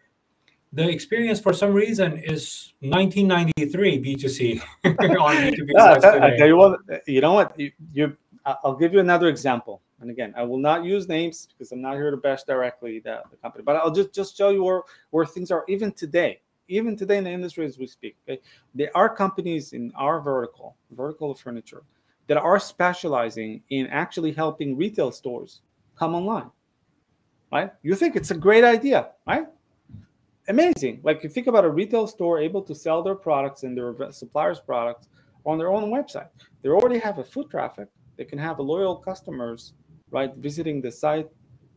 [0.72, 6.56] The experience, for some reason, is 1993 B2C on B2B yeah, that, I tell you
[6.56, 9.82] what, you know what, you, you, I'll give you another example.
[10.00, 13.22] And again, I will not use names because I'm not here to bash directly the,
[13.30, 16.40] the company, but I'll just just show you where where things are even today
[16.70, 18.16] even today in the industry as we speak.
[18.28, 18.40] Okay,
[18.74, 21.82] there are companies in our vertical, vertical furniture,
[22.28, 25.62] that are specializing in actually helping retail stores
[25.96, 26.50] come online.
[27.52, 27.72] Right?
[27.82, 29.48] You think it's a great idea, right?
[30.48, 31.00] Amazing.
[31.02, 34.60] Like you think about a retail store able to sell their products and their suppliers'
[34.60, 35.08] products
[35.44, 36.28] on their own website.
[36.62, 37.88] They already have a foot traffic.
[38.16, 39.72] They can have loyal customers,
[40.10, 41.28] right, visiting the site,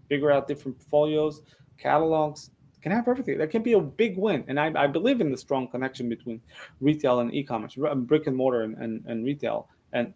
[0.09, 1.41] figure out different portfolios,
[1.77, 3.37] catalogs, can have everything.
[3.37, 4.43] That can be a big win.
[4.47, 6.41] And I, I believe in the strong connection between
[6.81, 10.13] retail and e-commerce, brick and mortar and, and, and retail, and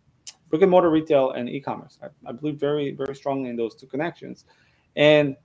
[0.49, 1.97] brick and mortar retail and e-commerce.
[2.03, 4.45] I, I believe very, very strongly in those two connections.
[4.95, 5.35] And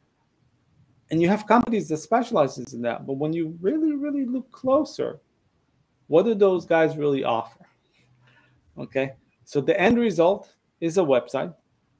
[1.10, 3.06] and you have companies that specializes in that.
[3.06, 5.20] But when you really, really look closer,
[6.06, 7.66] what do those guys really offer?
[8.78, 9.12] Okay.
[9.44, 11.54] So the end result is a website.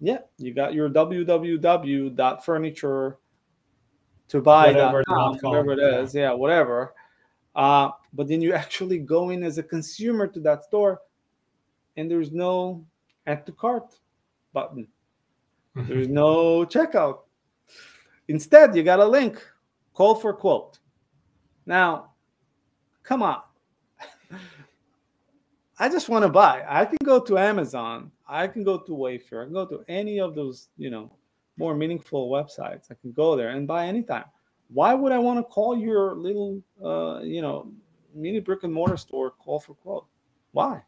[0.04, 3.18] Yeah, you got your www.furniture
[4.26, 5.04] to buy whatever,
[5.72, 6.92] it is, yeah, whatever.
[7.54, 11.02] Uh, but then you actually go in as a consumer to that store,
[11.96, 12.84] and there's no
[13.28, 13.94] add to cart
[14.52, 14.88] button.
[15.76, 15.88] Mm-hmm.
[15.88, 17.20] There's no checkout.
[18.26, 19.40] Instead, you got a link,
[19.94, 20.80] call for quote.
[21.64, 22.10] Now,
[23.04, 23.40] come on.
[25.78, 26.64] I just want to buy.
[26.68, 28.10] I can go to Amazon.
[28.32, 29.42] I can go to Wayfair.
[29.42, 31.12] I can go to any of those, you know,
[31.58, 32.90] more meaningful websites.
[32.90, 34.24] I can go there and buy anytime.
[34.72, 37.70] Why would I want to call your little, uh, you know,
[38.14, 40.06] mini brick and mortar store call for quote?
[40.52, 40.80] Why?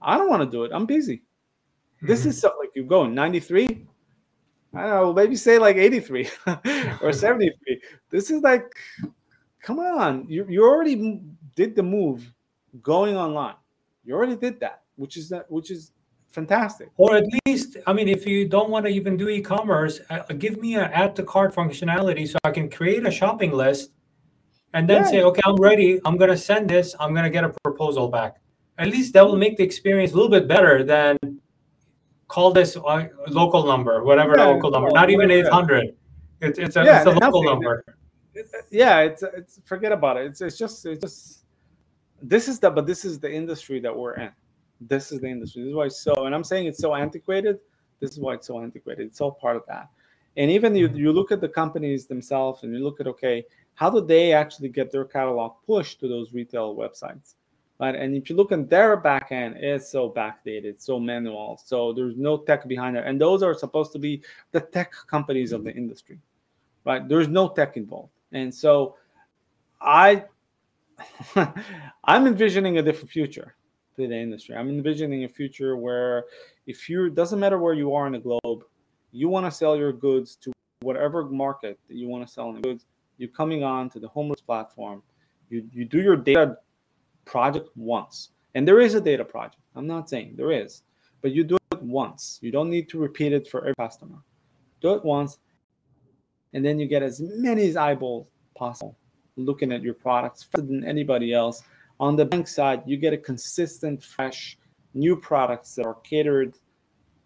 [0.00, 0.70] I don't want to do it.
[0.72, 1.18] I'm busy.
[1.18, 2.06] Mm-hmm.
[2.06, 3.86] This is so, like you go 93.
[4.72, 6.30] I don't know, maybe say like 83
[7.02, 7.82] or 73.
[8.08, 8.72] This is like,
[9.60, 11.20] come on, you, you already
[11.56, 12.32] did the move
[12.80, 13.56] going online.
[14.02, 15.92] You already did that, which is that, which is
[16.30, 16.90] fantastic.
[16.96, 20.60] Or at least, I mean, if you don't want to even do e-commerce, uh, give
[20.60, 23.90] me an add to cart functionality so I can create a shopping list
[24.74, 25.10] and then yeah.
[25.10, 26.00] say, okay, I'm ready.
[26.04, 26.94] I'm going to send this.
[27.00, 28.36] I'm going to get a proposal back.
[28.78, 31.18] At least that will make the experience a little bit better than
[32.28, 35.94] call this uh, local number, whatever yeah, local number, not even 800.
[36.40, 37.84] It's, it's a, yeah, it's a local number.
[38.70, 40.26] Yeah, it's, it's forget about it.
[40.26, 41.44] It's, it's just, it's just,
[42.22, 44.30] this is the, but this is the industry that we're in
[44.80, 45.62] this is the industry.
[45.62, 47.58] This is why it's so, and I'm saying it's so antiquated.
[48.00, 49.06] This is why it's so antiquated.
[49.06, 49.88] It's all part of that.
[50.36, 53.90] And even you, you look at the companies themselves and you look at, okay, how
[53.90, 57.34] do they actually get their catalog pushed to those retail websites?
[57.78, 57.94] Right.
[57.94, 61.58] And if you look at their back end, it's so backdated, so manual.
[61.64, 63.04] So there's no tech behind it.
[63.06, 64.22] And those are supposed to be
[64.52, 66.18] the tech companies of the industry.
[66.84, 67.08] Right.
[67.08, 68.12] There's no tech involved.
[68.32, 68.96] And so
[69.80, 70.24] I
[72.04, 73.54] I'm envisioning a different future
[74.00, 74.56] to the industry.
[74.56, 76.24] I'm envisioning a future where
[76.66, 78.64] if you doesn't matter where you are in the globe,
[79.12, 82.60] you want to sell your goods to whatever market that you want to sell the
[82.60, 82.86] goods,
[83.18, 85.02] you're coming on to the Home Roots platform.
[85.48, 86.58] You you do your data
[87.24, 88.30] project once.
[88.54, 89.62] And there is a data project.
[89.76, 90.82] I'm not saying there is,
[91.22, 92.38] but you do it once.
[92.42, 94.18] You don't need to repeat it for every customer.
[94.80, 95.38] Do it once,
[96.52, 98.26] and then you get as many eyeballs
[98.56, 98.96] possible
[99.36, 101.62] looking at your products faster than anybody else
[102.00, 104.58] on the bank side, you get a consistent, fresh,
[104.94, 106.56] new products that are catered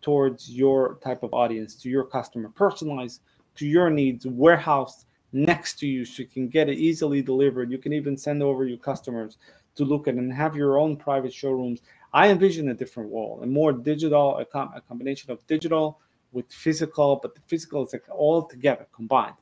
[0.02, 3.22] towards your type of audience, to your customer, personalized
[3.54, 7.70] to your needs, warehoused next to you so you can get it easily delivered.
[7.70, 9.38] You can even send over your customers
[9.76, 11.80] to look at and have your own private showrooms.
[12.12, 16.00] I envision a different world, a more digital, a, com- a combination of digital
[16.32, 19.36] with physical, but the physical is like all together combined.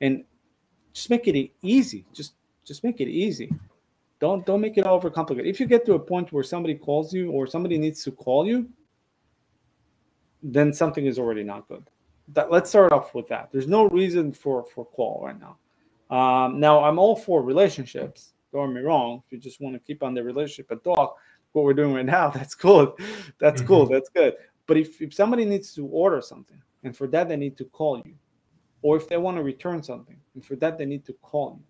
[0.00, 0.24] And
[0.92, 2.06] just make it easy.
[2.12, 2.34] Just
[2.64, 3.50] just make it easy.
[4.20, 5.46] Don't don't make it overcomplicated.
[5.46, 8.46] If you get to a point where somebody calls you or somebody needs to call
[8.46, 8.68] you,
[10.42, 11.84] then something is already not good.
[12.34, 13.50] That, let's start off with that.
[13.52, 15.56] There's no reason for for call right now.
[16.10, 18.32] Um, now I'm all for relationships.
[18.52, 19.22] Don't get me wrong.
[19.26, 21.16] If you just want to keep on the relationship and talk,
[21.52, 22.96] what we're doing right now, that's cool.
[23.38, 23.68] That's mm-hmm.
[23.68, 23.86] cool.
[23.86, 24.34] That's good.
[24.66, 28.02] But if, if somebody needs to order something, and for that they need to call
[28.04, 28.14] you,
[28.82, 31.64] or if they want to return something, and for that they need to call you,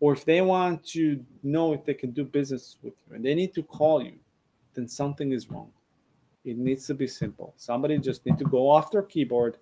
[0.00, 3.34] or if they want to know if they can do business with you and they
[3.34, 4.14] need to call you,
[4.74, 5.70] then something is wrong.
[6.44, 7.52] It needs to be simple.
[7.56, 9.58] Somebody just need to go off their keyboard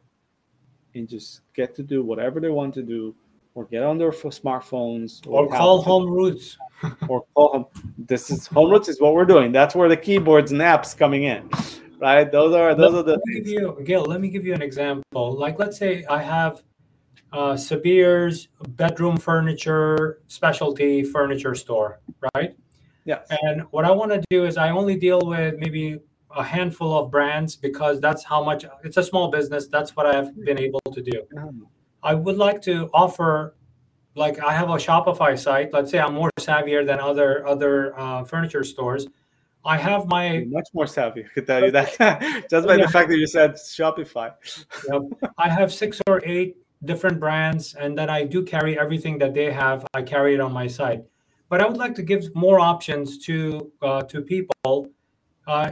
[0.95, 3.15] and just get to do whatever they want to do
[3.55, 6.57] or get on their smartphones or, or call home roots.
[7.09, 7.67] Or call home
[7.97, 9.51] this is home roots is what we're doing.
[9.51, 11.49] That's where the keyboards and apps coming in
[11.99, 12.31] right?
[12.31, 14.55] Those are those let, are the let me give you, Gil, let me give you
[14.55, 15.33] an example.
[15.33, 16.63] Like let's say i have
[17.33, 22.01] uh, Sabir's bedroom furniture specialty furniture store,
[22.35, 22.57] right?
[23.05, 23.21] Yeah.
[23.31, 25.99] And what I want to do is I only deal with maybe
[26.35, 29.69] a handful of brands because that's how much it's a small business.
[29.69, 31.23] That's what I've been able to do.
[31.35, 31.63] Mm-hmm.
[32.03, 33.57] I would like to offer,
[34.15, 35.73] like I have a Shopify site.
[35.73, 39.07] Let's say I'm more savvier than other other uh, furniture stores.
[39.65, 41.25] I have my much more savvy.
[41.25, 42.87] I could tell you that just by yeah.
[42.87, 44.33] the fact that you said Shopify.
[44.89, 45.03] yep.
[45.39, 49.53] I have six or eight different brands, and then I do carry everything that they
[49.53, 49.87] have.
[49.95, 51.05] I carry it on my site,
[51.49, 54.91] but I would like to give more options to uh, to people
[55.47, 55.71] uh,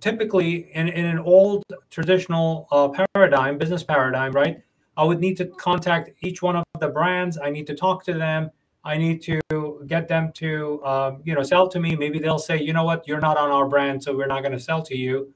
[0.00, 4.60] typically in, in an old traditional uh, paradigm, business paradigm, right?
[4.96, 7.38] I would need to contact each one of the brands.
[7.38, 8.50] I need to talk to them.
[8.84, 9.40] I need to
[9.86, 11.96] get them to, um, you know, sell to me.
[11.96, 14.52] Maybe they'll say, you know what, you're not on our brand, so we're not going
[14.52, 15.32] to sell to you.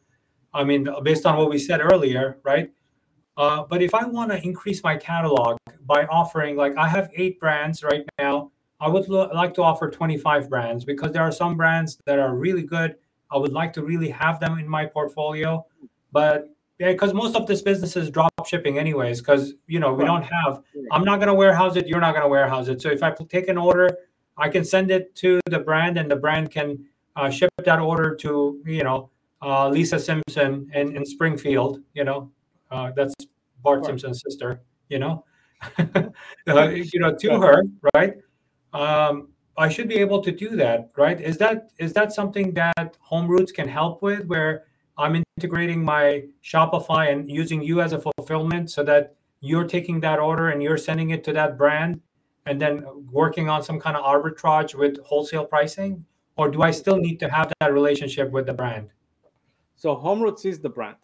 [0.53, 2.71] I mean, based on what we said earlier, right?
[3.39, 7.41] Uh, but if I want to increase my catalog by offering, like I have eight
[7.41, 11.57] brands right now, I would lo- like to offer 25 brands because there are some
[11.57, 12.97] brands that are really good
[13.31, 15.65] I would like to really have them in my portfolio,
[16.13, 19.21] but yeah, because most of this business is drop shipping anyways.
[19.21, 20.63] Because you know we don't have.
[20.93, 21.87] I'm not gonna warehouse it.
[21.87, 22.81] You're not gonna warehouse it.
[22.81, 23.89] So if I take an order,
[24.37, 26.87] I can send it to the brand, and the brand can
[27.17, 29.11] uh, ship that order to you know
[29.43, 31.83] uh, Lisa Simpson in, in Springfield.
[31.95, 32.31] You know,
[32.71, 33.15] uh, that's
[33.63, 33.87] Bart right.
[33.87, 34.61] Simpson's sister.
[34.89, 35.25] You know,
[35.79, 37.63] uh, you know to her,
[37.95, 38.15] right?
[38.73, 41.21] Um, I should be able to do that, right?
[41.21, 44.65] Is that is that something that Home Roots can help with, where
[44.97, 50.19] I'm integrating my Shopify and using you as a fulfillment, so that you're taking that
[50.19, 52.01] order and you're sending it to that brand,
[52.47, 56.05] and then working on some kind of arbitrage with wholesale pricing,
[56.37, 58.89] or do I still need to have that relationship with the brand?
[59.77, 60.97] So Home Roots is the brand.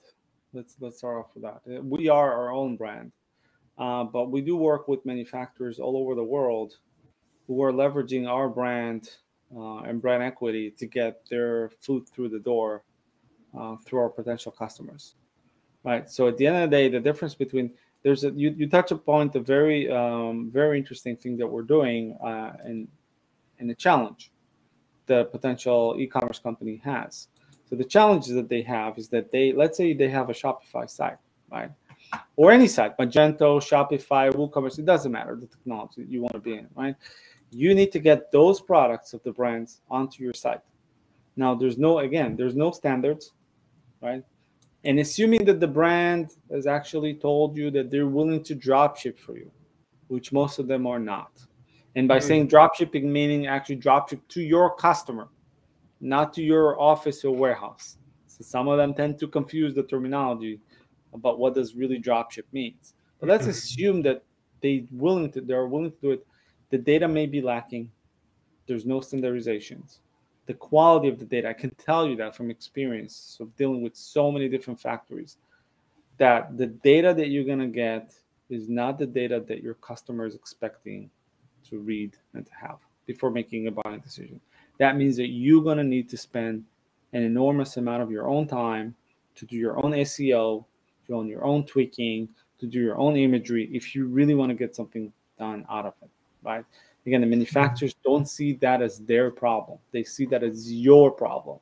[0.55, 1.85] Let's let's start off with that.
[1.85, 3.13] We are our own brand,
[3.77, 6.77] uh, but we do work with manufacturers all over the world
[7.47, 9.11] who are leveraging our brand
[9.55, 12.85] uh, and brand equity to get their food through the door
[13.59, 15.15] uh, through our potential customers
[15.85, 17.71] right so at the end of the day the difference between
[18.03, 22.17] there's a you, you touch upon the very um, very interesting thing that we're doing
[22.23, 22.89] uh, and
[23.59, 24.31] and the challenge
[25.07, 27.29] the potential e-commerce company has
[27.69, 30.89] so the challenges that they have is that they let's say they have a shopify
[30.89, 31.19] site
[31.51, 31.71] right
[32.37, 36.55] or any site magento shopify woocommerce it doesn't matter the technology you want to be
[36.55, 36.97] in right
[37.55, 40.61] you need to get those products of the brands onto your site.
[41.37, 43.33] Now, there's no, again, there's no standards,
[44.01, 44.25] right?
[44.85, 49.19] And assuming that the brand has actually told you that they're willing to drop ship
[49.19, 49.51] for you,
[50.09, 51.31] which most of them are not.
[51.97, 52.27] And by mm-hmm.
[52.27, 55.29] saying drop shipping, meaning actually drop ship to your customer,
[56.05, 57.99] not to your office or warehouse.
[58.27, 60.61] So some of them tend to confuse the terminology
[61.13, 62.95] about what does really drop ship means.
[63.21, 64.23] But let's assume that
[64.61, 66.27] they willing to they're willing to do it
[66.75, 67.89] the data may be lacking.
[68.67, 69.99] There's no standardizations.
[70.47, 73.95] The quality of the data, I can tell you that from experience of dealing with
[73.95, 75.37] so many different factories,
[76.19, 78.13] that the data that you're going to get
[78.51, 81.11] is not the data that your customer is expecting
[81.69, 84.41] to read and to have before making a buying decision.
[84.79, 86.64] That means that you're going to need to spend
[87.12, 88.95] an enormous amount of your own time
[89.37, 90.64] to do your own SEO,
[91.07, 92.29] to own your own tweaking,
[92.61, 95.95] to do your own imagery if you really want to get something done out of
[96.03, 96.11] it
[96.45, 96.64] right?
[97.07, 99.79] Again, the manufacturers don't see that as their problem.
[99.93, 101.59] They see that as your problem,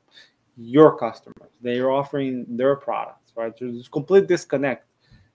[0.57, 1.49] your customers.
[1.61, 3.53] They are offering their products, right?
[3.57, 4.85] There's a complete disconnect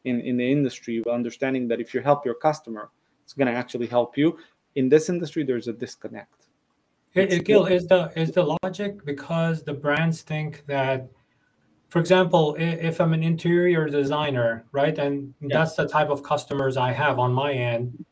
[0.04, 2.90] in, in the industry, understanding that if you help your customer,
[3.24, 4.38] it's going to actually help you.
[4.76, 6.37] In this industry, there's a disconnect.
[7.10, 11.08] Hey, Gil, is the is the logic because the brands think that
[11.88, 15.48] for example, if I'm an interior designer, right, and yeah.
[15.50, 18.04] that's the type of customers I have on my end,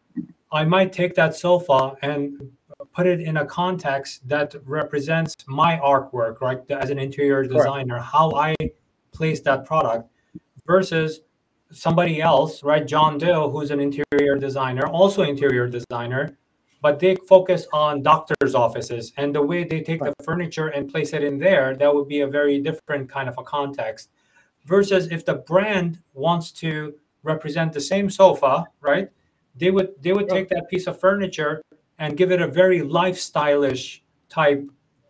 [0.51, 2.51] I might take that sofa and
[2.94, 6.59] put it in a context that represents my artwork, right?
[6.70, 8.07] As an interior designer, Correct.
[8.11, 8.55] how I
[9.12, 10.09] place that product
[10.66, 11.20] versus
[11.70, 12.86] somebody else, right?
[12.86, 16.38] John Doe, who's an interior designer, also interior designer,
[16.87, 20.12] but they focus on doctors' offices and the way they take right.
[20.16, 23.34] the furniture and place it in there, that would be a very different kind of
[23.39, 24.11] a context.
[24.66, 26.95] Versus if the brand wants to
[27.32, 29.09] represent the same sofa, right?
[29.59, 31.62] they would they would take that piece of furniture
[31.99, 34.62] and give it a very lifestyleish type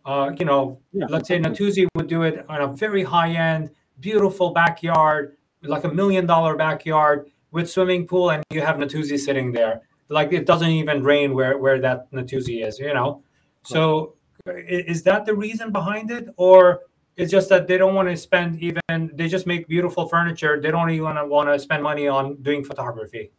[0.05, 1.05] uh, you know yeah.
[1.09, 3.69] let's say Natuzzi would do it on a very high end
[3.99, 9.51] beautiful backyard like a million dollar backyard with swimming pool and you have Natuzzi sitting
[9.51, 13.23] there like it doesn't even rain where where that Natuzzi is, you know.
[13.63, 16.81] So is that the reason behind it, or
[17.17, 18.81] it's just that they don't want to spend even?
[19.13, 20.59] They just make beautiful furniture.
[20.61, 23.31] They don't even want to spend money on doing photography.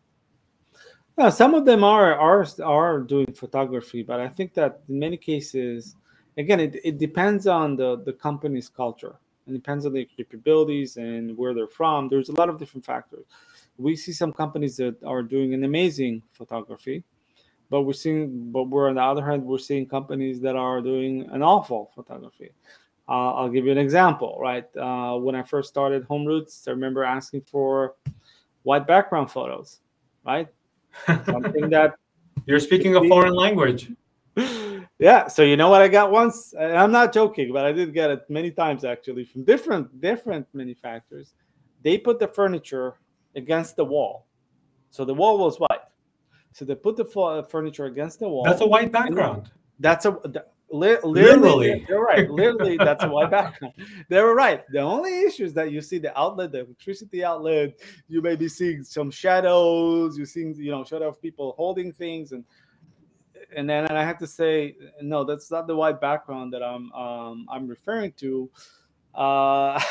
[1.17, 5.17] No, some of them are are are doing photography, but I think that in many
[5.17, 5.97] cases,
[6.37, 9.19] again, it, it depends on the the company's culture.
[9.47, 12.09] It depends on their capabilities and where they're from.
[12.09, 13.25] There's a lot of different factors.
[13.79, 17.05] We see some companies that are doing an amazing photography,
[17.71, 21.29] but we're seeing, but we're on the other hand, we're seeing companies that are doing
[21.31, 22.51] an awful photography.
[23.09, 24.67] Uh, I'll give you an example, right?
[24.77, 27.95] Uh, when I first started Home Roots, I remember asking for
[28.65, 29.81] white background photos,
[30.27, 30.49] right?
[31.25, 31.95] Something that
[32.47, 33.91] you're speaking a foreign language
[34.99, 38.11] yeah so you know what i got once i'm not joking but i did get
[38.11, 41.35] it many times actually from different different manufacturers
[41.83, 42.95] they put the furniture
[43.37, 44.27] against the wall.
[44.91, 45.81] So the wall was white.
[46.53, 47.05] So they put the
[47.49, 48.45] furniture against the wall.
[48.45, 49.51] That's a white background.
[49.79, 50.19] that's a
[50.71, 52.29] li- literally, you're right.
[52.31, 53.75] Literally that's a white background.
[54.09, 54.65] They were right.
[54.71, 57.79] The only issue is that you see the outlet the electricity outlet.
[58.09, 60.17] You may be seeing some shadows.
[60.17, 62.33] You're seeing you know shadow of people holding things.
[62.33, 62.45] And
[63.55, 67.47] and then I have to say, no, that's not the white background that I'm um,
[67.51, 68.51] I'm referring to.
[69.15, 69.81] Uh,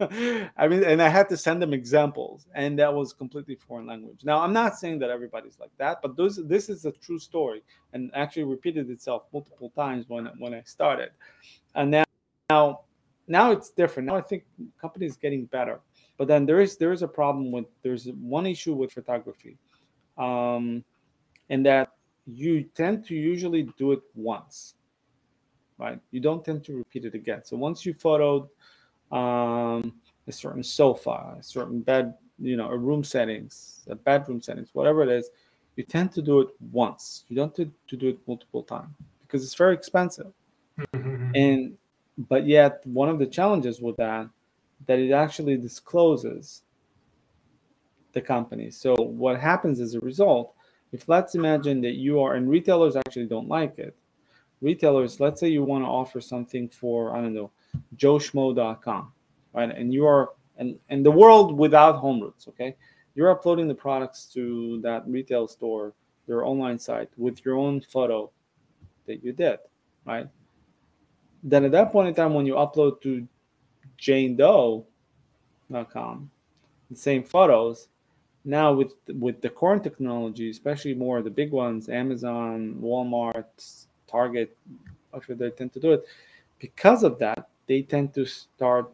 [0.56, 4.20] I mean, and I had to send them examples, and that was completely foreign language.
[4.24, 7.62] Now, I'm not saying that everybody's like that, but those this is a true story,
[7.92, 11.10] and actually repeated itself multiple times when when I started,
[11.74, 12.04] and now
[12.48, 12.80] now
[13.26, 14.06] now it's different.
[14.06, 14.44] Now I think
[14.80, 15.80] companies getting better,
[16.16, 19.58] but then there is there is a problem with there's one issue with photography,
[20.16, 20.84] um,
[21.50, 21.94] and that
[22.26, 24.74] you tend to usually do it once,
[25.76, 25.98] right?
[26.12, 27.44] You don't tend to repeat it again.
[27.44, 28.48] So once you photoed
[29.12, 29.94] um,
[30.26, 35.02] a certain sofa, a certain bed, you know, a room settings, a bedroom settings, whatever
[35.02, 35.30] it is,
[35.76, 37.24] you tend to do it once.
[37.28, 40.32] You don't to, to do it multiple times because it's very expensive.
[40.94, 41.34] Mm-hmm.
[41.34, 41.78] And
[42.28, 44.28] but yet one of the challenges with that
[44.86, 46.62] that it actually discloses
[48.12, 48.70] the company.
[48.70, 50.54] So what happens as a result
[50.92, 53.94] if let's imagine that you are and retailers actually don't like it
[54.60, 57.50] retailers let's say you want to offer something for i don't know
[57.96, 59.12] joeschmo.com
[59.54, 59.76] right?
[59.76, 62.76] And you are and and the world without home roots okay?
[63.14, 65.92] You're uploading the products to that retail store
[66.26, 68.30] your online site with your own photo
[69.06, 69.58] that you did
[70.04, 70.28] right?
[71.42, 73.26] Then at that point in time when you upload to
[74.00, 74.84] janedoe.com
[76.90, 77.88] the same photos
[78.44, 84.56] now with with the current technology, especially more the big ones, Amazon, Walmart, Target,
[85.14, 86.04] actually they tend to do it.
[86.58, 88.90] Because of that, they tend to start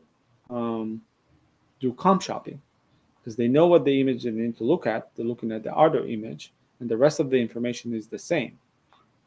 [0.51, 1.01] um,
[1.81, 2.61] do comp shopping
[3.19, 5.11] because they know what the image they need to look at.
[5.15, 8.59] They're looking at the other image, and the rest of the information is the same,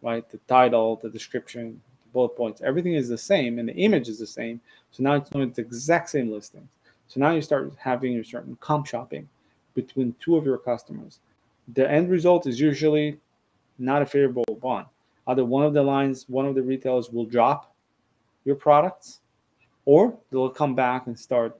[0.03, 0.29] right?
[0.29, 4.19] The title, the description, the bullet points, everything is the same, and the image is
[4.19, 4.61] the same.
[4.91, 6.67] So now it's the exact same listing.
[7.07, 9.27] So now you start having your certain comp shopping
[9.73, 11.19] between two of your customers.
[11.73, 13.17] The end result is usually
[13.79, 14.85] not a favorable one.
[15.27, 17.73] Either one of the lines, one of the retailers will drop
[18.45, 19.19] your products,
[19.87, 21.57] or they'll come back and start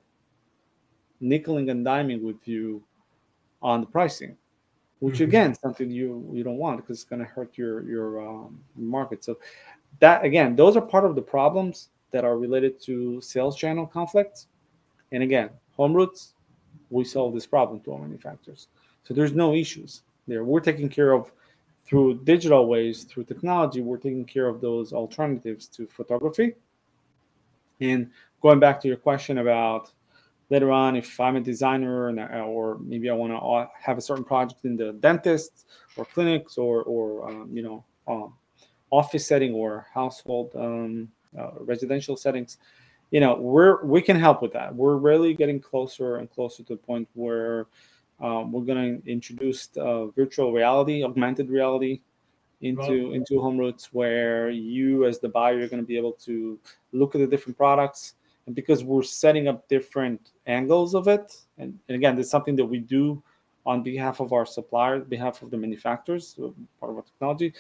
[1.24, 2.84] nickeling and diming with you
[3.62, 4.36] on the pricing,
[5.00, 5.24] which mm-hmm.
[5.24, 9.24] again something you you don't want because it's going to hurt your your um, market.
[9.24, 9.40] So
[10.00, 14.48] that again, those are part of the problems that are related to sales channel conflicts.
[15.14, 16.34] And again, home roots
[16.90, 18.68] we solve this problem to our manufacturers.
[19.04, 20.44] So there's no issues there.
[20.44, 21.32] We're taking care of
[21.86, 26.56] through digital ways, through technology, we're taking care of those alternatives to photography.
[27.80, 28.10] And
[28.42, 29.92] going back to your question about
[30.50, 34.24] later on, if I'm a designer and or maybe I want to have a certain
[34.24, 38.34] project in the dentist or clinics or or um, you know um,
[38.92, 42.58] office setting or household um, uh, residential settings,
[43.12, 44.74] you know we're we can help with that.
[44.74, 47.68] We're really getting closer and closer to the point where
[48.20, 52.02] um, we're going to introduce uh, virtual reality augmented reality
[52.62, 56.60] into into home roots where you as the buyer you're going to be able to
[56.92, 58.16] look at the different products
[58.48, 62.66] and because we're setting up different angles of it and, and again it's something that
[62.66, 63.22] we do
[63.66, 67.54] on behalf of our suppliers behalf of the manufacturers so part of our technology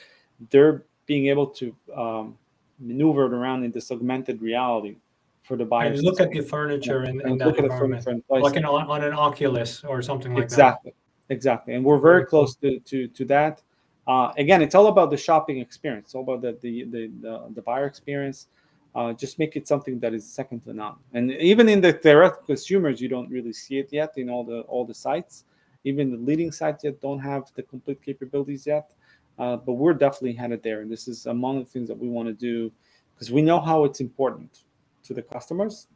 [0.49, 2.37] they're being able to um,
[2.79, 4.95] maneuver it around in this augmented reality
[5.43, 5.99] for the buyers.
[5.99, 10.01] And look at the furniture in, in that environment, like an, on an Oculus or
[10.01, 10.91] something like exactly.
[10.91, 11.33] that.
[11.33, 13.61] Exactly, exactly, and we're very, close to to to that.
[14.07, 16.07] Uh, again, it's all about the shopping experience.
[16.07, 18.47] It's all about the the the, the, the buyer experience.
[18.95, 20.95] Uh, just make it something that is second to none.
[21.13, 24.61] And even in the direct consumers, you don't really see it yet in all the
[24.61, 25.43] all the sites.
[25.83, 28.91] Even the leading sites yet don't have the complete capabilities yet.
[29.37, 30.81] Uh, but we're definitely headed there.
[30.81, 32.71] And this is among the things that we want to do
[33.13, 34.63] because we know how it's important
[35.03, 35.87] to the customers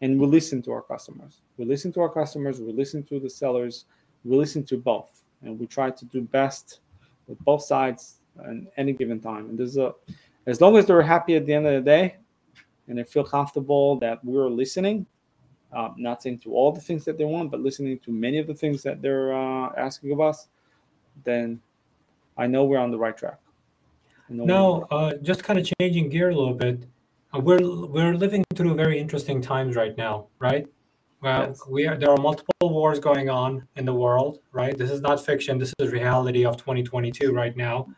[0.00, 1.40] and we listen to our customers.
[1.56, 3.86] We listen to our customers, we listen to the sellers,
[4.24, 5.22] we listen to both.
[5.42, 6.80] And we try to do best
[7.26, 9.48] with both sides at any given time.
[9.48, 9.94] And there's a
[10.46, 12.16] as long as they're happy at the end of the day
[12.88, 15.06] and they feel comfortable that we're listening,
[15.72, 18.46] uh, not saying to all the things that they want, but listening to many of
[18.46, 20.48] the things that they're uh, asking of us,
[21.24, 21.60] then
[22.36, 23.38] I know we're on the right track.
[24.28, 26.84] Now, uh, just kind of changing gear a little bit,
[27.34, 30.66] uh, we're we're living through very interesting times right now, right?
[31.24, 31.62] Well, yes.
[31.66, 34.76] we are, there are multiple wars going on in the world, right?
[34.76, 35.56] This is not fiction.
[35.56, 37.88] This is reality of 2022 right now.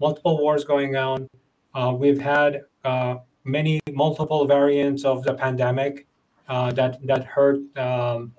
[0.00, 1.26] Multiple wars going on.
[1.74, 3.14] Uh, we've had uh,
[3.44, 6.06] many multiple variants of the pandemic
[6.46, 8.34] uh, that that hurt um,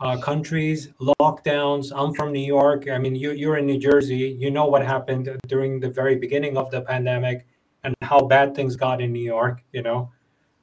[0.00, 1.90] uh, countries, lockdowns.
[1.92, 2.88] I'm from New York.
[2.88, 4.36] I mean, you, you're in New Jersey.
[4.38, 7.44] You know what happened during the very beginning of the pandemic
[7.82, 10.12] and how bad things got in New York, you know.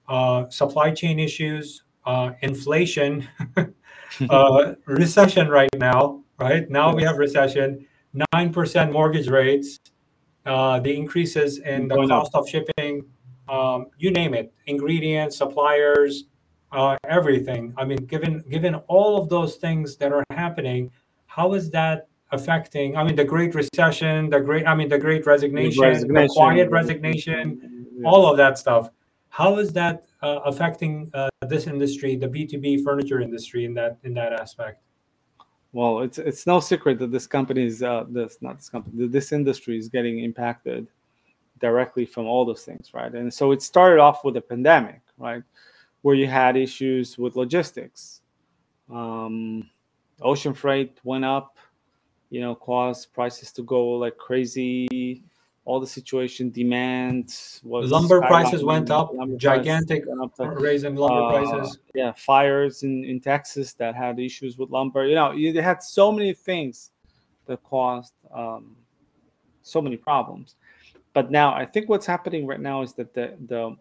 [0.07, 3.27] Uh, supply chain issues, uh, inflation,
[4.29, 6.69] uh, recession right now, right?
[6.69, 7.85] Now we have recession,
[8.33, 9.79] 9% mortgage rates,
[10.45, 13.03] uh, the increases in the cost of shipping,
[13.47, 16.25] um, you name it, ingredients, suppliers,
[16.71, 17.73] uh, everything.
[17.77, 20.91] I mean, given given all of those things that are happening,
[21.25, 22.97] how is that affecting?
[22.97, 26.27] I mean, the Great Recession, the great, I mean, the Great Resignation, resignation.
[26.27, 28.03] the Quiet Resignation, yes.
[28.05, 28.89] all of that stuff.
[29.29, 33.73] How is that uh, affecting uh, this industry, the B two B furniture industry, in
[33.75, 34.83] that in that aspect?
[35.73, 39.31] Well, it's it's no secret that this company is uh, this not this company, this
[39.31, 40.87] industry is getting impacted
[41.59, 43.13] directly from all those things, right?
[43.13, 45.43] And so it started off with a pandemic, right?
[46.01, 48.21] where you had issues with logistics.
[48.89, 49.69] Um,
[50.21, 51.57] ocean freight went up,
[52.29, 55.23] you know, caused prices to go like crazy.
[55.63, 61.77] All the situation, demand was lumber prices went up, gigantic up raise lumber uh, prices.
[61.93, 65.05] Yeah, fires in, in Texas that had issues with lumber.
[65.05, 66.89] You know, they had so many things
[67.45, 68.75] that caused um,
[69.61, 70.55] so many problems.
[71.13, 73.75] But now I think what's happening right now is that the the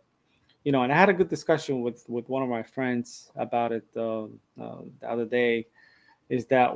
[0.65, 3.73] you know, and I had a good discussion with with one of my friends about
[3.73, 4.25] it uh,
[4.61, 5.67] uh, the other day.
[6.29, 6.75] Is that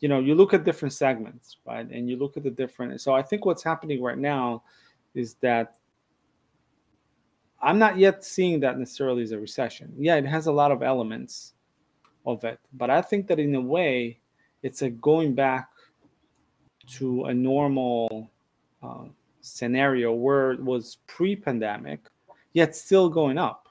[0.00, 3.00] you know you look at different segments, right, and you look at the different.
[3.00, 4.62] So I think what's happening right now
[5.14, 5.76] is that
[7.60, 9.92] I'm not yet seeing that necessarily as a recession.
[9.96, 11.54] Yeah, it has a lot of elements
[12.26, 14.18] of it, but I think that in a way,
[14.62, 15.68] it's a going back
[16.88, 18.30] to a normal
[18.82, 19.04] uh,
[19.40, 22.00] scenario where it was pre-pandemic
[22.52, 23.68] yet still going up.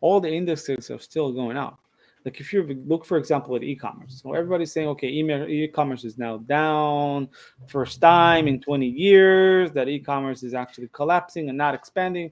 [0.00, 1.80] All the indexes are still going up.
[2.24, 6.38] Like if you look, for example, at e-commerce, so everybody's saying, okay, e-commerce is now
[6.38, 7.28] down.
[7.66, 12.30] First time in 20 years that e-commerce is actually collapsing and not expanding.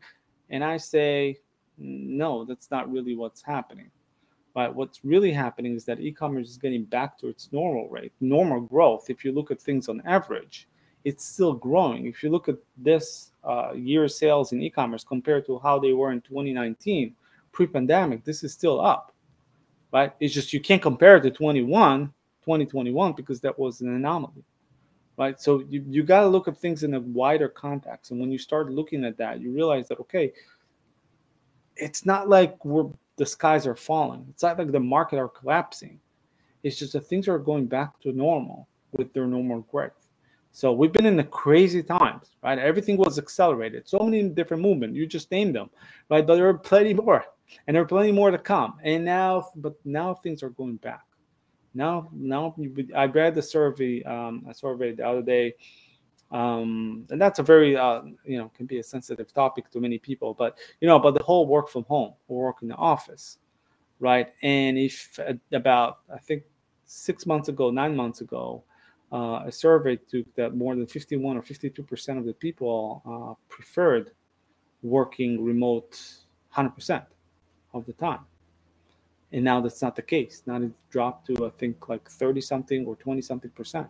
[0.51, 1.39] And I say,
[1.79, 3.91] no, that's not really what's happening.
[4.55, 8.61] But what's really happening is that e-commerce is getting back to its normal rate, normal
[8.61, 9.09] growth.
[9.09, 10.69] If you look at things on average,
[11.05, 12.07] it's still growing.
[12.07, 16.13] If you look at this uh, year sales in e-commerce compared to how they were
[16.13, 17.15] in 2019,
[17.53, 19.15] pre-pandemic, this is still up,
[19.93, 20.13] right?
[20.21, 22.07] It's just you can't compare it to 21,
[22.45, 24.45] 2021 because that was an anomaly,
[25.17, 25.41] right?
[25.41, 28.11] So you, you got to look at things in a wider context.
[28.11, 30.33] And when you start looking at that, you realize that, okay,
[31.77, 34.25] it's not like we're the skies are falling.
[34.31, 36.01] It's not like the market are collapsing.
[36.63, 40.08] It's just that things are going back to normal with their normal growth.
[40.53, 42.59] So we've been in the crazy times, right?
[42.59, 43.89] Everything was accelerated.
[43.89, 44.97] So many different movements.
[44.97, 45.71] You just named them,
[46.11, 46.27] right?
[46.27, 47.25] But there are plenty more,
[47.67, 48.79] and there are plenty more to come.
[48.83, 51.05] And now, but now things are going back.
[51.75, 52.57] Now, now
[52.97, 55.55] I read the survey, um, a survey the other day,
[56.31, 59.99] um, and that's a very, uh, you know, can be a sensitive topic to many
[59.99, 60.35] people.
[60.35, 63.39] But you know, about the whole work from home or work in the office,
[64.01, 64.33] right?
[64.43, 66.43] And if uh, about, I think
[66.85, 68.65] six months ago, nine months ago,
[69.13, 73.35] uh, a survey took that more than 51 or 52 percent of the people uh,
[73.49, 74.13] preferred
[74.83, 75.99] working remote
[76.51, 77.05] 100 percent
[77.75, 78.21] of the time.
[79.33, 80.43] And now that's not the case.
[80.47, 83.89] Now it's dropped to i think like 30 something or 20 something percent.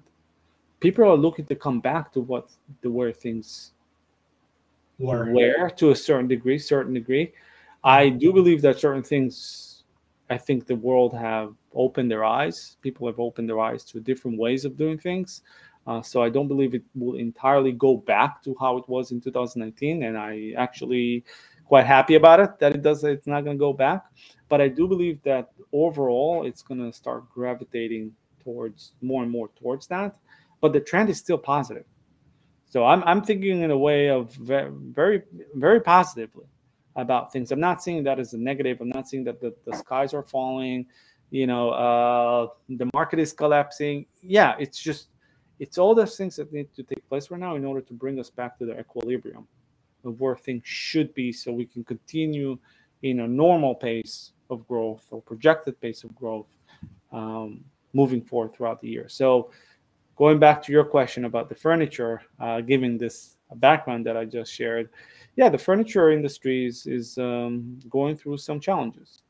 [0.80, 2.50] People are looking to come back to what
[2.82, 3.72] the where things
[4.98, 5.32] were.
[5.32, 7.32] where to a certain degree certain degree.
[7.84, 9.67] I do believe that certain things
[10.30, 12.76] i think the world have opened their eyes.
[12.82, 15.42] People have opened their eyes to different ways of doing things.
[15.86, 19.20] Uh, so I don't believe it will entirely go back to how it was in
[19.22, 21.24] 2019, and I actually
[21.64, 23.04] quite happy about it that it does.
[23.04, 24.04] It's not going to go back,
[24.48, 28.12] but I do believe that overall it's going to start gravitating
[28.42, 30.16] towards more and more towards that,
[30.60, 31.84] but the trend is still positive.
[32.66, 35.22] So I'm I'm thinking in a way of very very
[35.54, 36.44] very positively
[36.98, 37.52] about things.
[37.52, 38.80] I'm not seeing that as a negative.
[38.80, 40.84] I'm not seeing that the, the skies are falling.
[41.30, 44.06] You know, uh, the market is collapsing.
[44.20, 45.08] Yeah, it's just
[45.60, 48.18] it's all those things that need to take place right now in order to bring
[48.18, 49.46] us back to the equilibrium
[50.04, 52.58] of where things should be, so we can continue
[53.02, 56.46] in a normal pace of growth or projected pace of growth
[57.12, 59.08] um, moving forward throughout the year.
[59.08, 59.50] So,
[60.16, 64.52] going back to your question about the furniture, uh, given this background that I just
[64.52, 64.90] shared,
[65.38, 69.22] yeah, the furniture industry is, is um, going through some challenges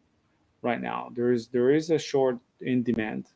[0.62, 1.10] right now.
[1.14, 3.26] There is there is a short in demand.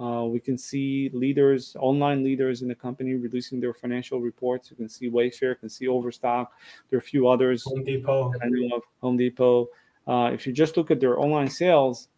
[0.00, 4.68] Uh, we can see leaders, online leaders in the company releasing their financial reports.
[4.68, 6.52] You can see Wayfair, you can see Overstock.
[6.90, 7.62] There are a few others.
[7.62, 8.32] Home Depot.
[8.42, 9.68] I know of Home Depot.
[10.08, 12.08] Uh, if you just look at their online sales,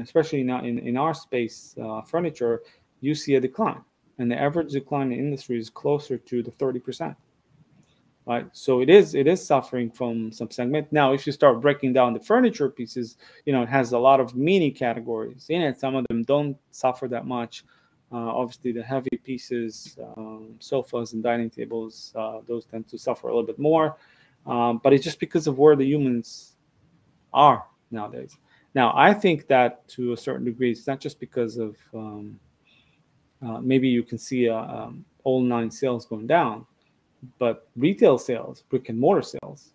[0.00, 2.62] especially now in, in our space, uh, furniture,
[3.02, 3.82] you see a decline.
[4.18, 7.14] And the average decline in the industry is closer to the 30%.
[8.26, 8.48] Right.
[8.52, 10.90] So it is it is suffering from some segment.
[10.90, 14.18] Now, if you start breaking down the furniture pieces, you know, it has a lot
[14.18, 15.78] of mini categories in it.
[15.78, 17.64] Some of them don't suffer that much.
[18.10, 23.28] Uh, obviously, the heavy pieces, um, sofas and dining tables, uh, those tend to suffer
[23.28, 23.96] a little bit more.
[24.44, 26.56] Um, but it's just because of where the humans
[27.32, 28.38] are nowadays.
[28.74, 32.40] Now, I think that to a certain degree, it's not just because of um,
[33.40, 36.66] uh, maybe you can see a, um, online sales going down,
[37.38, 39.72] but retail sales, brick and mortar sales,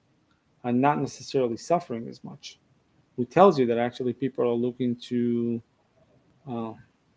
[0.64, 2.60] are not necessarily suffering as much.
[3.18, 5.62] Who tells you that actually people are looking to
[6.50, 6.74] uh,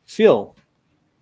[0.07, 0.57] feel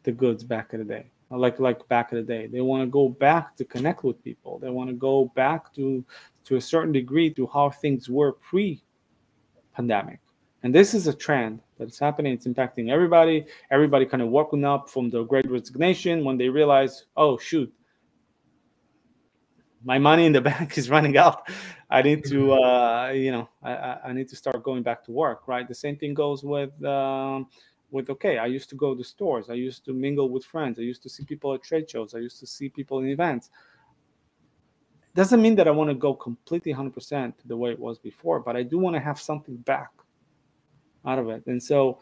[0.03, 2.47] the goods back in the day, like like back in the day.
[2.47, 4.59] They want to go back to connect with people.
[4.59, 6.05] They want to go back to
[6.45, 10.21] to a certain degree to how things were pre-pandemic.
[10.65, 12.33] And this is a trend that's happening.
[12.33, 13.47] It's impacting everybody.
[13.71, 17.73] Everybody kind of woken up from the great resignation when they realize, oh shoot,
[19.85, 21.49] my money in the bank is running out.
[21.91, 22.65] I need to, mm-hmm.
[22.65, 25.67] uh, you know, I, I need to start going back to work, right?
[25.67, 27.49] The same thing goes with, um,
[27.91, 29.51] with okay, I used to go to stores.
[29.51, 30.79] I used to mingle with friends.
[30.79, 32.15] I used to see people at trade shows.
[32.15, 33.51] I used to see people in events.
[35.15, 38.57] Doesn't mean that I want to go completely 100% the way it was before, but
[38.57, 39.91] I do want to have something back
[41.05, 41.47] out of it.
[41.47, 41.99] And so,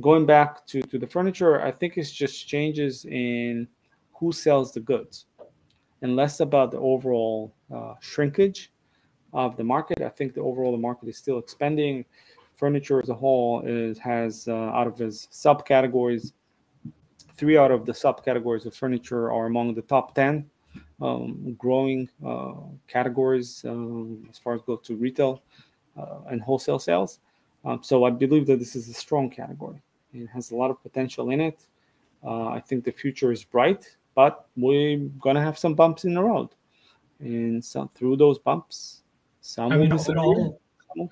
[0.00, 3.68] going back to to the furniture, I think it's just changes in
[4.12, 5.26] who sells the goods
[6.06, 8.70] and less about the overall uh, shrinkage
[9.32, 10.00] of the market.
[10.02, 12.04] I think the overall the market is still expanding.
[12.54, 16.32] Furniture as a whole is has uh, out of its subcategories,
[17.36, 20.48] three out of the subcategories of furniture are among the top ten
[21.02, 22.54] um, growing uh,
[22.86, 25.42] categories um, as far as go to retail
[25.98, 27.18] uh, and wholesale sales.
[27.64, 29.82] Um, so I believe that this is a strong category.
[30.14, 31.66] It has a lot of potential in it.
[32.24, 36.22] Uh, I think the future is bright but we're gonna have some bumps in the
[36.22, 36.48] road,
[37.20, 39.02] and some through those bumps,
[39.42, 40.60] some I mean, will all,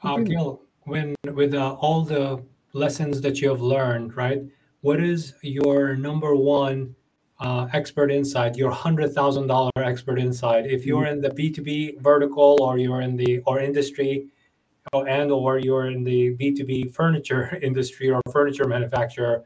[0.02, 2.42] uh, Gil, when with uh, all the
[2.72, 4.42] lessons that you have learned, right?
[4.80, 6.96] What is your number one
[7.40, 8.56] uh, expert insight?
[8.56, 10.66] Your hundred thousand dollar expert insight?
[10.66, 14.28] If you're in the B two B vertical, or you're in the or industry,
[14.94, 19.44] or, and or you're in the B two B furniture industry or furniture manufacturer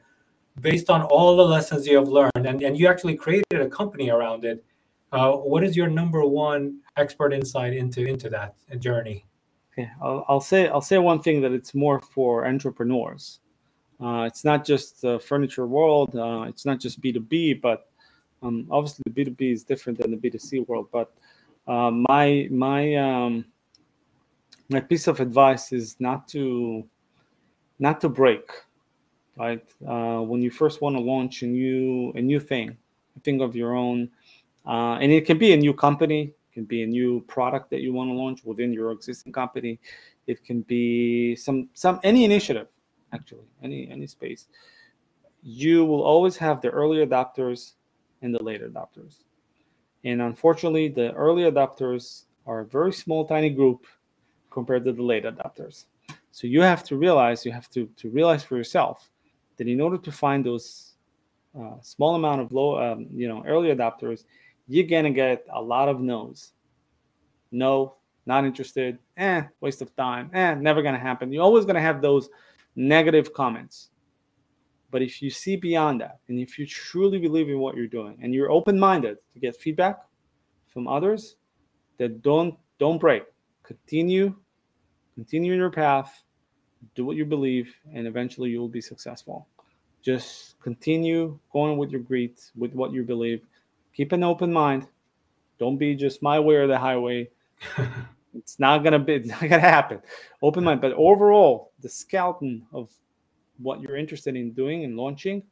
[0.61, 3.17] based on all the lessons you have learned, and, and you actually
[3.59, 4.65] created a company around it.
[5.13, 9.25] Uh, what is your number one expert insight into into that journey?
[9.73, 13.41] Okay, I'll, I'll say I'll say one thing that it's more for entrepreneurs.
[14.01, 16.15] Uh, it's not just the furniture world.
[16.15, 17.91] Uh, it's not just B two B, but
[18.43, 20.89] um, obviously the B two B is different than the B two C world.
[20.93, 21.11] But
[21.67, 23.45] uh, my my um,
[24.69, 26.85] my piece of advice is not to
[27.79, 28.51] not to break
[29.39, 29.65] right?
[29.87, 32.77] Uh, when you first want to launch a new a new thing,
[33.19, 34.11] think of your own,
[34.67, 37.93] uh, and it can be a new company, can be a new product that you
[37.93, 39.79] want to launch within your existing company.
[40.27, 42.69] It can be some some any initiative,
[43.13, 44.49] actually, any any space.
[45.43, 47.75] You will always have the early adopters
[48.23, 49.25] and the late adopters,
[50.05, 53.87] and unfortunately, the early adopters are a very small, tiny group
[54.51, 55.85] compared to the late adopters.
[56.31, 59.11] So you have to realize, you have to, to realize for yourself
[59.57, 60.88] that in order to find those
[61.59, 64.25] uh, small amount of low, um, you know, early adopters,
[64.67, 66.53] you're gonna get a lot of no's.
[67.51, 67.97] No,
[68.27, 68.99] not interested.
[69.17, 70.31] Eh, waste of time.
[70.35, 71.33] Eh, never gonna happen.
[71.33, 72.29] You're always gonna have those
[72.77, 73.91] negative comments.
[74.91, 78.19] But if you see beyond that, and if you truly believe in what you're doing,
[78.23, 80.01] and you're open-minded to get feedback
[80.67, 81.37] from others,
[81.99, 83.25] that don't don't break.
[83.65, 84.35] Continue,
[85.15, 86.23] continue in your path,
[86.95, 89.49] do what you believe, and eventually you will be successful.
[90.09, 93.43] Just continue going with your greed, with what you believe.
[93.93, 94.87] Keep an open mind.
[95.59, 97.29] Don't be just my way or the highway.
[98.35, 100.01] it's not gonna be it's not gonna happen.
[100.41, 100.81] Open mind.
[100.81, 102.91] But overall, the skeleton of
[103.59, 105.43] what you're interested in doing and launching,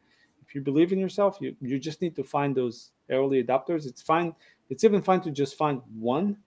[0.46, 3.84] if you believe in yourself, you, you just need to find those early adopters.
[3.84, 4.34] It's fine.
[4.70, 6.38] It's even fine to just find one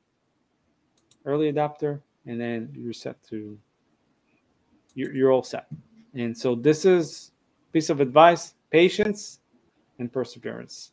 [1.25, 3.55] early adopter and then you're set to
[4.95, 5.67] you're, you're all set.
[6.15, 7.31] And so this is
[7.71, 9.39] piece of advice, patience
[9.99, 10.91] and perseverance.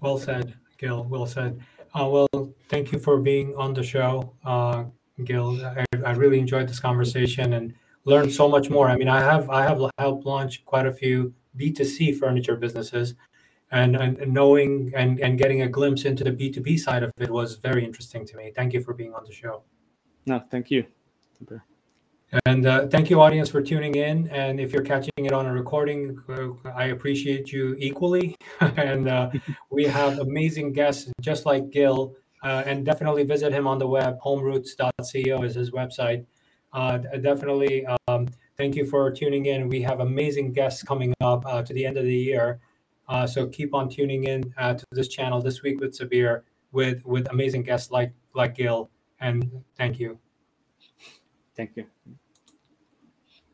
[0.00, 1.04] Well said, Gil.
[1.04, 1.60] Well said.
[1.94, 4.84] Uh, well, thank you for being on the show, uh,
[5.24, 5.60] Gil.
[5.64, 7.74] I, I really enjoyed this conversation and
[8.04, 8.88] learned so much more.
[8.88, 13.14] I mean, I have I have helped launch quite a few B2C furniture businesses,
[13.70, 17.56] and, and knowing and, and getting a glimpse into the B2B side of it was
[17.56, 18.52] very interesting to me.
[18.54, 19.62] Thank you for being on the show.
[20.26, 20.84] No, thank you.
[22.44, 24.28] And uh, thank you, audience, for tuning in.
[24.28, 28.36] And if you're catching it on a recording, uh, I appreciate you equally.
[28.60, 29.30] and uh,
[29.70, 32.14] we have amazing guests just like Gil.
[32.44, 34.16] Uh, and definitely visit him on the web.
[34.24, 36.24] Homeroots.co is his website.
[36.72, 39.68] Uh, definitely um, thank you for tuning in.
[39.68, 42.60] We have amazing guests coming up to the end of the year.
[43.26, 47.62] so keep on tuning in to this channel this week with Sabir with with amazing
[47.64, 48.88] guests like like Gil.
[49.20, 50.20] And thank you.
[51.58, 51.86] Thank you.